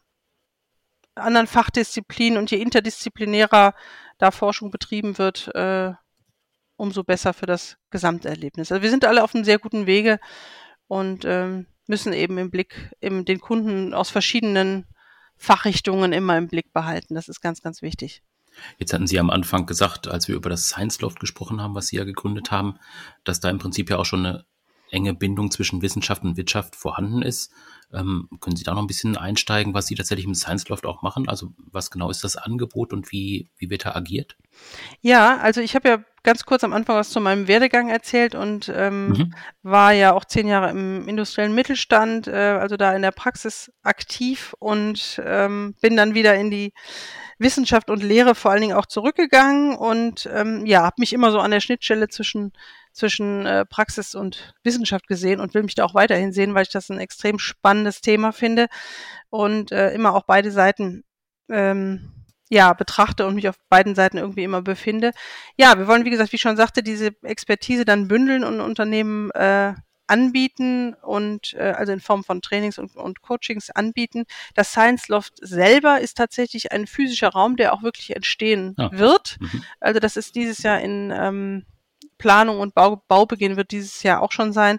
anderen 1.15 1.47
Fachdisziplinen 1.47 2.39
und 2.39 2.51
je 2.51 2.59
interdisziplinärer 2.59 3.75
da 4.19 4.31
Forschung 4.31 4.71
betrieben 4.71 5.19
wird, 5.19 5.49
äh, 5.55 5.93
umso 6.77 7.03
besser 7.05 7.35
für 7.35 7.47
das 7.47 7.77
Gesamterlebnis. 7.91 8.71
Also 8.71 8.83
wir 8.83 8.91
sind 8.91 9.05
alle 9.05 9.25
auf 9.25 9.35
einem 9.35 9.45
sehr 9.45 9.59
guten 9.59 9.87
Wege 9.87 10.21
und 10.87 11.25
ähm, 11.25 11.67
müssen 11.87 12.13
eben 12.13 12.39
im 12.39 12.51
Blick 12.51 12.91
im, 13.01 13.25
den 13.25 13.41
Kunden 13.41 13.95
aus 13.95 14.11
verschiedenen 14.11 14.87
Fachrichtungen 15.37 16.13
immer 16.13 16.37
im 16.37 16.49
Blick 16.49 16.73
behalten. 16.73 17.15
Das 17.15 17.29
ist 17.29 17.41
ganz, 17.41 17.63
ganz 17.63 17.83
wichtig. 17.83 18.23
Jetzt 18.79 18.93
hatten 18.93 19.07
Sie 19.07 19.21
am 19.21 19.31
Anfang 19.31 19.67
gesagt, 19.67 20.09
als 20.09 20.29
wir 20.29 20.35
über 20.35 20.51
das 20.51 20.69
Science 20.69 21.01
Loft 21.01 21.21
gesprochen 21.21 21.61
haben, 21.61 21.75
was 21.75 21.89
Sie 21.89 21.97
ja 21.97 22.05
gegründet 22.05 22.51
haben, 22.51 22.79
dass 23.25 23.41
da 23.41 23.51
im 23.51 23.59
Prinzip 23.59 23.91
ja 23.91 23.99
auch 23.99 24.05
schon 24.05 24.27
eine 24.27 24.45
enge 24.91 25.15
Bindung 25.15 25.51
zwischen 25.51 25.83
Wissenschaft 25.83 26.23
und 26.23 26.37
Wirtschaft 26.37 26.77
vorhanden 26.77 27.23
ist. 27.23 27.53
Ähm, 27.93 28.29
können 28.41 28.57
Sie 28.57 28.65
da 28.65 28.75
noch 28.75 28.83
ein 28.83 28.87
bisschen 28.87 29.17
einsteigen, 29.17 29.73
was 29.73 29.87
Sie 29.87 29.95
tatsächlich 29.95 30.27
im 30.27 30.35
Science 30.35 30.69
Loft 30.69 30.85
auch 30.85 31.03
machen? 31.03 31.29
Also 31.29 31.53
was 31.57 31.91
genau 31.91 32.11
ist 32.11 32.23
das 32.23 32.37
Angebot 32.37 32.93
und 32.93 33.13
wie, 33.13 33.49
wie 33.57 33.71
wird 33.71 33.87
da 33.87 33.95
agiert? 33.95 34.37
Ja, 35.01 35.39
also 35.39 35.61
ich 35.61 35.75
habe 35.75 35.89
ja 35.89 35.99
ganz 36.23 36.45
kurz 36.45 36.65
am 36.65 36.75
Anfang 36.75 36.97
was 36.97 37.09
zu 37.11 37.21
meinem 37.21 37.49
Werdegang 37.49 37.89
erzählt 37.89 38.35
und 38.35 38.71
ähm, 38.75 39.09
mhm. 39.09 39.35
war 39.63 39.93
ja 39.93 40.13
auch 40.13 40.27
zehn 40.27 40.47
Jahre 40.47 40.71
im 40.71 41.09
industriellen 41.09 41.55
Mittelstand, 41.55 42.27
äh, 42.27 42.33
also 42.33 42.77
da 42.77 42.95
in 42.95 43.01
der 43.01 43.13
Praxis 43.13 43.73
aktiv 43.83 44.55
und 44.59 45.23
ähm, 45.25 45.75
bin 45.81 45.97
dann 45.97 46.15
wieder 46.15 46.35
in 46.35 46.51
die 46.51 46.75
Wissenschaft 47.39 47.89
und 47.89 48.03
Lehre 48.03 48.35
vor 48.35 48.51
allen 48.51 48.61
Dingen 48.61 48.77
auch 48.77 48.87
zurückgegangen 48.87 49.77
und 49.77 50.29
ähm, 50.33 50.67
ja, 50.67 50.83
habe 50.83 50.97
mich 50.99 51.13
immer 51.13 51.31
so 51.31 51.39
an 51.39 51.53
der 51.53 51.61
Schnittstelle 51.61 52.09
zwischen 52.09 52.53
zwischen 52.99 53.47
äh, 53.47 53.65
Praxis 53.65 54.15
und 54.15 54.55
Wissenschaft 54.65 55.07
gesehen 55.07 55.41
und 55.41 55.55
will 55.55 55.63
mich 55.63 55.75
da 55.75 55.85
auch 55.85 55.95
weiterhin 55.95 56.33
sehen, 56.33 56.55
weil 56.55 56.63
ich 56.63 56.69
das 56.71 56.91
ein 56.91 56.99
extrem 56.99 57.39
spannendes 57.39 58.01
Thema 58.01 58.33
finde 58.33 58.67
und 59.31 59.73
äh, 59.73 59.93
immer 59.93 60.15
auch 60.15 60.25
beide 60.25 60.51
Seiten 60.51 61.05
ähm, 61.49 62.13
ja, 62.51 62.73
betrachte 62.73 63.27
und 63.27 63.35
mich 63.35 63.49
auf 63.49 63.57
beiden 63.69 63.95
Seiten 63.95 64.19
irgendwie 64.19 64.45
immer 64.45 64.63
befinde. 64.63 65.13
Ja, 65.57 65.79
wir 65.79 65.87
wollen, 65.87 66.05
wie 66.05 66.11
gesagt, 66.11 66.33
wie 66.33 66.37
ich 66.37 66.43
schon 66.43 66.57
sagte, 66.57 66.83
diese 66.83 67.11
Expertise 67.23 67.85
dann 67.85 68.09
bündeln 68.09 68.43
und 68.43 68.61
Unternehmen 68.61 69.31
äh, 69.33 69.75
anbieten 70.07 70.95
und 70.95 71.55
äh, 71.55 71.75
also 71.77 71.93
in 71.93 72.01
Form 72.01 72.25
von 72.25 72.41
Trainings 72.41 72.79
und, 72.79 72.97
und 72.97 73.21
Coachings 73.21 73.71
anbieten. 73.71 74.25
Das 74.55 74.71
Science 74.71 75.09
Loft 75.09 75.35
selber 75.41 76.01
ist 76.01 76.17
tatsächlich 76.17 76.73
ein 76.73 76.87
physischer 76.87 77.29
Raum, 77.29 77.57
der 77.57 77.75
auch 77.75 77.83
wirklich 77.83 78.17
entstehen 78.17 78.75
Ja. 78.79 78.91
wird. 78.93 79.37
Mhm. 79.41 79.65
Also 79.81 80.01
das 80.01 80.17
ist 80.17 80.35
dieses 80.35 80.63
Jahr 80.63 80.81
in 80.81 81.13
ähm, 81.15 81.67
Planung 82.19 82.61
und 82.61 82.75
Bau, 82.75 83.03
Baubeginn 83.09 83.57
wird 83.57 83.71
dieses 83.71 84.03
Jahr 84.03 84.23
auch 84.23 84.33
schon 84.33 84.53
sein. 84.53 84.79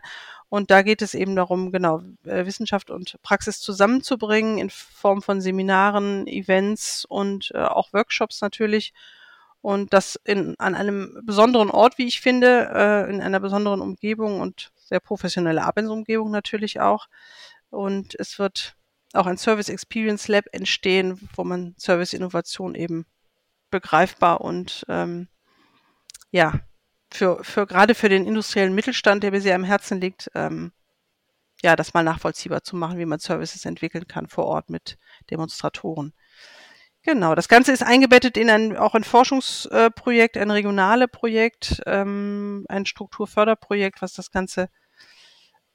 Und 0.49 0.71
da 0.71 0.81
geht 0.81 1.01
es 1.03 1.13
eben 1.13 1.35
darum, 1.35 1.71
genau, 1.71 2.01
äh, 2.25 2.45
Wissenschaft 2.45 2.89
und 2.89 3.21
Praxis 3.21 3.59
zusammenzubringen 3.59 4.57
in 4.57 4.69
Form 4.71 5.21
von 5.21 5.41
Seminaren, 5.41 6.25
Events 6.27 7.05
und 7.05 7.51
äh, 7.53 7.59
auch 7.59 7.93
Workshops 7.93 8.41
natürlich. 8.41 8.93
Und 9.61 9.93
das 9.93 10.19
in, 10.23 10.55
an 10.57 10.73
einem 10.73 11.21
besonderen 11.23 11.69
Ort, 11.69 11.97
wie 11.97 12.07
ich 12.07 12.21
finde, 12.21 12.71
äh, 12.73 13.09
in 13.09 13.21
einer 13.21 13.39
besonderen 13.39 13.81
Umgebung 13.81 14.39
und 14.41 14.71
sehr 14.75 14.99
professionelle 14.99 15.63
Arbeitsumgebung 15.63 16.31
natürlich 16.31 16.79
auch. 16.79 17.07
Und 17.69 18.15
es 18.19 18.39
wird 18.39 18.75
auch 19.13 19.27
ein 19.27 19.37
Service 19.37 19.69
Experience 19.69 20.27
Lab 20.27 20.45
entstehen, 20.51 21.29
wo 21.35 21.43
man 21.43 21.75
Service 21.77 22.13
Innovation 22.13 22.73
eben 22.73 23.05
begreifbar 23.69 24.41
und 24.41 24.85
ähm, 24.89 25.27
ja, 26.31 26.59
für, 27.11 27.43
für 27.43 27.65
gerade 27.65 27.95
für 27.95 28.09
den 28.09 28.25
industriellen 28.25 28.75
Mittelstand, 28.75 29.23
der 29.23 29.31
mir 29.31 29.41
sehr 29.41 29.55
am 29.55 29.63
Herzen 29.63 29.99
liegt, 29.99 30.29
ähm, 30.35 30.71
ja, 31.61 31.75
das 31.75 31.93
mal 31.93 32.03
nachvollziehbar 32.03 32.63
zu 32.63 32.75
machen, 32.75 32.99
wie 32.99 33.05
man 33.05 33.19
Services 33.19 33.65
entwickeln 33.65 34.07
kann 34.07 34.27
vor 34.27 34.45
Ort 34.45 34.69
mit 34.69 34.97
Demonstratoren. 35.29 36.13
Genau, 37.03 37.33
das 37.33 37.47
Ganze 37.47 37.71
ist 37.71 37.83
eingebettet 37.83 38.37
in 38.37 38.49
ein, 38.49 38.77
auch 38.77 38.93
ein 38.93 39.03
Forschungsprojekt, 39.03 40.37
ein 40.37 40.51
regionale 40.51 41.07
Projekt, 41.07 41.81
ähm, 41.85 42.65
ein 42.69 42.85
Strukturförderprojekt, 42.85 44.01
was 44.01 44.13
das 44.13 44.31
Ganze 44.31 44.69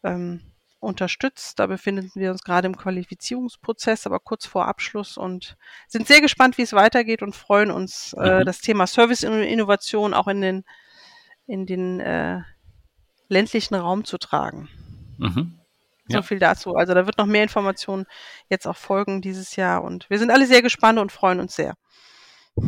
ähm, 0.03 0.53
unterstützt. 0.81 1.59
Da 1.59 1.67
befinden 1.67 2.11
wir 2.15 2.31
uns 2.31 2.45
gerade 2.45 2.67
im 2.67 2.77
Qualifizierungsprozess, 2.77 4.07
aber 4.07 4.21
kurz 4.21 4.47
vor 4.47 4.67
Abschluss 4.67 5.17
und 5.17 5.57
sind 5.89 6.07
sehr 6.07 6.21
gespannt, 6.21 6.59
wie 6.59 6.63
es 6.63 6.75
weitergeht 6.75 7.23
und 7.23 7.35
freuen 7.35 7.71
uns, 7.71 8.15
äh, 8.19 8.41
mhm. 8.41 8.45
das 8.45 8.61
Thema 8.61 8.87
Service-Innovation 8.87 10.13
auch 10.13 10.29
in 10.29 10.43
den, 10.43 10.65
in 11.47 11.67
den 11.67 12.01
äh, 12.01 12.41
ländlichen 13.29 13.75
Raum 13.75 14.05
zu 14.05 14.19
tragen. 14.19 14.69
Mhm. 15.19 15.59
So 16.09 16.21
viel 16.21 16.39
dazu. 16.39 16.75
Also 16.75 16.93
da 16.93 17.07
wird 17.07 17.17
noch 17.17 17.27
mehr 17.27 17.43
Informationen 17.43 18.05
jetzt 18.51 18.67
auch 18.67 18.77
folgen 18.77 19.23
dieses 19.23 19.57
Jahr 19.57 19.83
und 19.83 20.09
wir 20.11 20.19
sind 20.19 20.31
alle 20.31 20.47
sehr 20.47 20.61
gespannt 20.61 20.99
und 20.99 21.13
freuen 21.13 21.41
uns 21.41 21.57
sehr. 21.57 21.75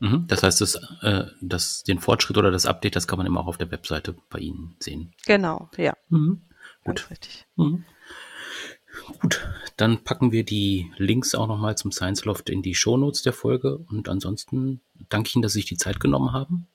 Mhm. 0.00 0.26
Das 0.28 0.42
heißt, 0.42 0.60
das, 0.60 0.76
äh, 1.02 1.24
das, 1.40 1.82
den 1.82 1.98
Fortschritt 1.98 2.38
oder 2.38 2.50
das 2.50 2.66
Update, 2.66 2.96
das 2.96 3.08
kann 3.08 3.18
man 3.18 3.26
immer 3.26 3.40
auch 3.40 3.48
auf 3.48 3.58
der 3.58 3.70
Webseite 3.70 4.14
bei 4.30 4.38
Ihnen 4.38 4.76
sehen. 4.78 5.12
Genau, 5.26 5.68
ja. 5.76 5.94
Mhm. 6.08 6.42
Gut. 6.84 7.10
richtig. 7.10 7.46
Mhm. 7.56 7.84
Gut, 9.20 9.46
dann 9.76 10.02
packen 10.04 10.32
wir 10.32 10.44
die 10.44 10.92
Links 10.96 11.34
auch 11.34 11.46
nochmal 11.46 11.76
zum 11.76 11.92
Science 11.92 12.24
Loft 12.24 12.48
in 12.50 12.62
die 12.62 12.74
Shownotes 12.74 13.22
der 13.22 13.32
Folge 13.32 13.78
und 13.78 14.08
ansonsten 14.08 14.80
danke 15.08 15.28
ich 15.28 15.36
Ihnen, 15.36 15.42
dass 15.42 15.52
Sie 15.52 15.60
sich 15.60 15.68
die 15.68 15.76
Zeit 15.76 16.00
genommen 16.00 16.32
haben. 16.32 16.68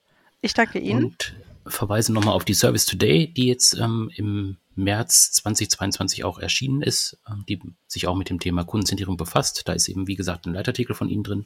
Ich 0.44 0.54
danke 0.54 0.78
Ihnen. 0.78 1.06
Und 1.06 1.34
verweise 1.66 2.14
nochmal 2.14 2.36
auf 2.36 2.44
die 2.44 2.54
Service 2.54 2.86
Today, 2.86 3.34
die 3.34 3.48
jetzt 3.48 3.76
ähm, 3.80 4.12
im 4.16 4.58
März 4.76 5.32
2022 5.32 6.26
auch 6.26 6.38
erschienen 6.38 6.82
ist, 6.82 7.18
ähm, 7.30 7.46
die 7.48 7.62
sich 7.88 8.08
auch 8.08 8.16
mit 8.16 8.30
dem 8.30 8.40
Thema 8.40 8.66
Kundenzentrierung 8.66 9.16
befasst. 9.16 9.64
Da 9.66 9.72
ist 9.72 9.88
eben, 9.88 10.06
wie 10.08 10.16
gesagt, 10.16 10.46
ein 10.46 10.54
Leitartikel 10.54 10.96
von 10.96 11.08
Ihnen 11.08 11.24
drin. 11.24 11.46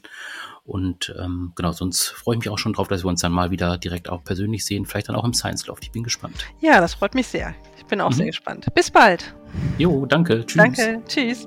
Und 0.64 1.14
ähm, 1.16 1.52
genau, 1.54 1.70
sonst 1.70 2.08
freue 2.08 2.34
ich 2.34 2.40
mich 2.40 2.48
auch 2.48 2.58
schon 2.58 2.72
drauf, 2.72 2.88
dass 2.88 3.04
wir 3.04 3.08
uns 3.08 3.20
dann 3.20 3.32
mal 3.32 3.52
wieder 3.52 3.78
direkt 3.78 4.08
auch 4.08 4.24
persönlich 4.24 4.64
sehen, 4.64 4.84
vielleicht 4.84 5.08
dann 5.08 5.16
auch 5.16 5.24
im 5.24 5.34
Science 5.34 5.66
Loft. 5.68 5.84
Ich 5.84 5.92
bin 5.92 6.02
gespannt. 6.02 6.46
Ja, 6.60 6.80
das 6.80 6.94
freut 6.94 7.14
mich 7.14 7.28
sehr. 7.28 7.54
Ich 7.76 7.84
bin 7.84 8.00
auch 8.00 8.10
mhm. 8.10 8.14
sehr 8.14 8.26
gespannt. 8.26 8.66
Bis 8.74 8.90
bald. 8.90 9.32
Jo, 9.78 10.06
danke. 10.06 10.44
Tschüss. 10.44 10.56
Danke. 10.56 11.02
Tschüss. 11.06 11.46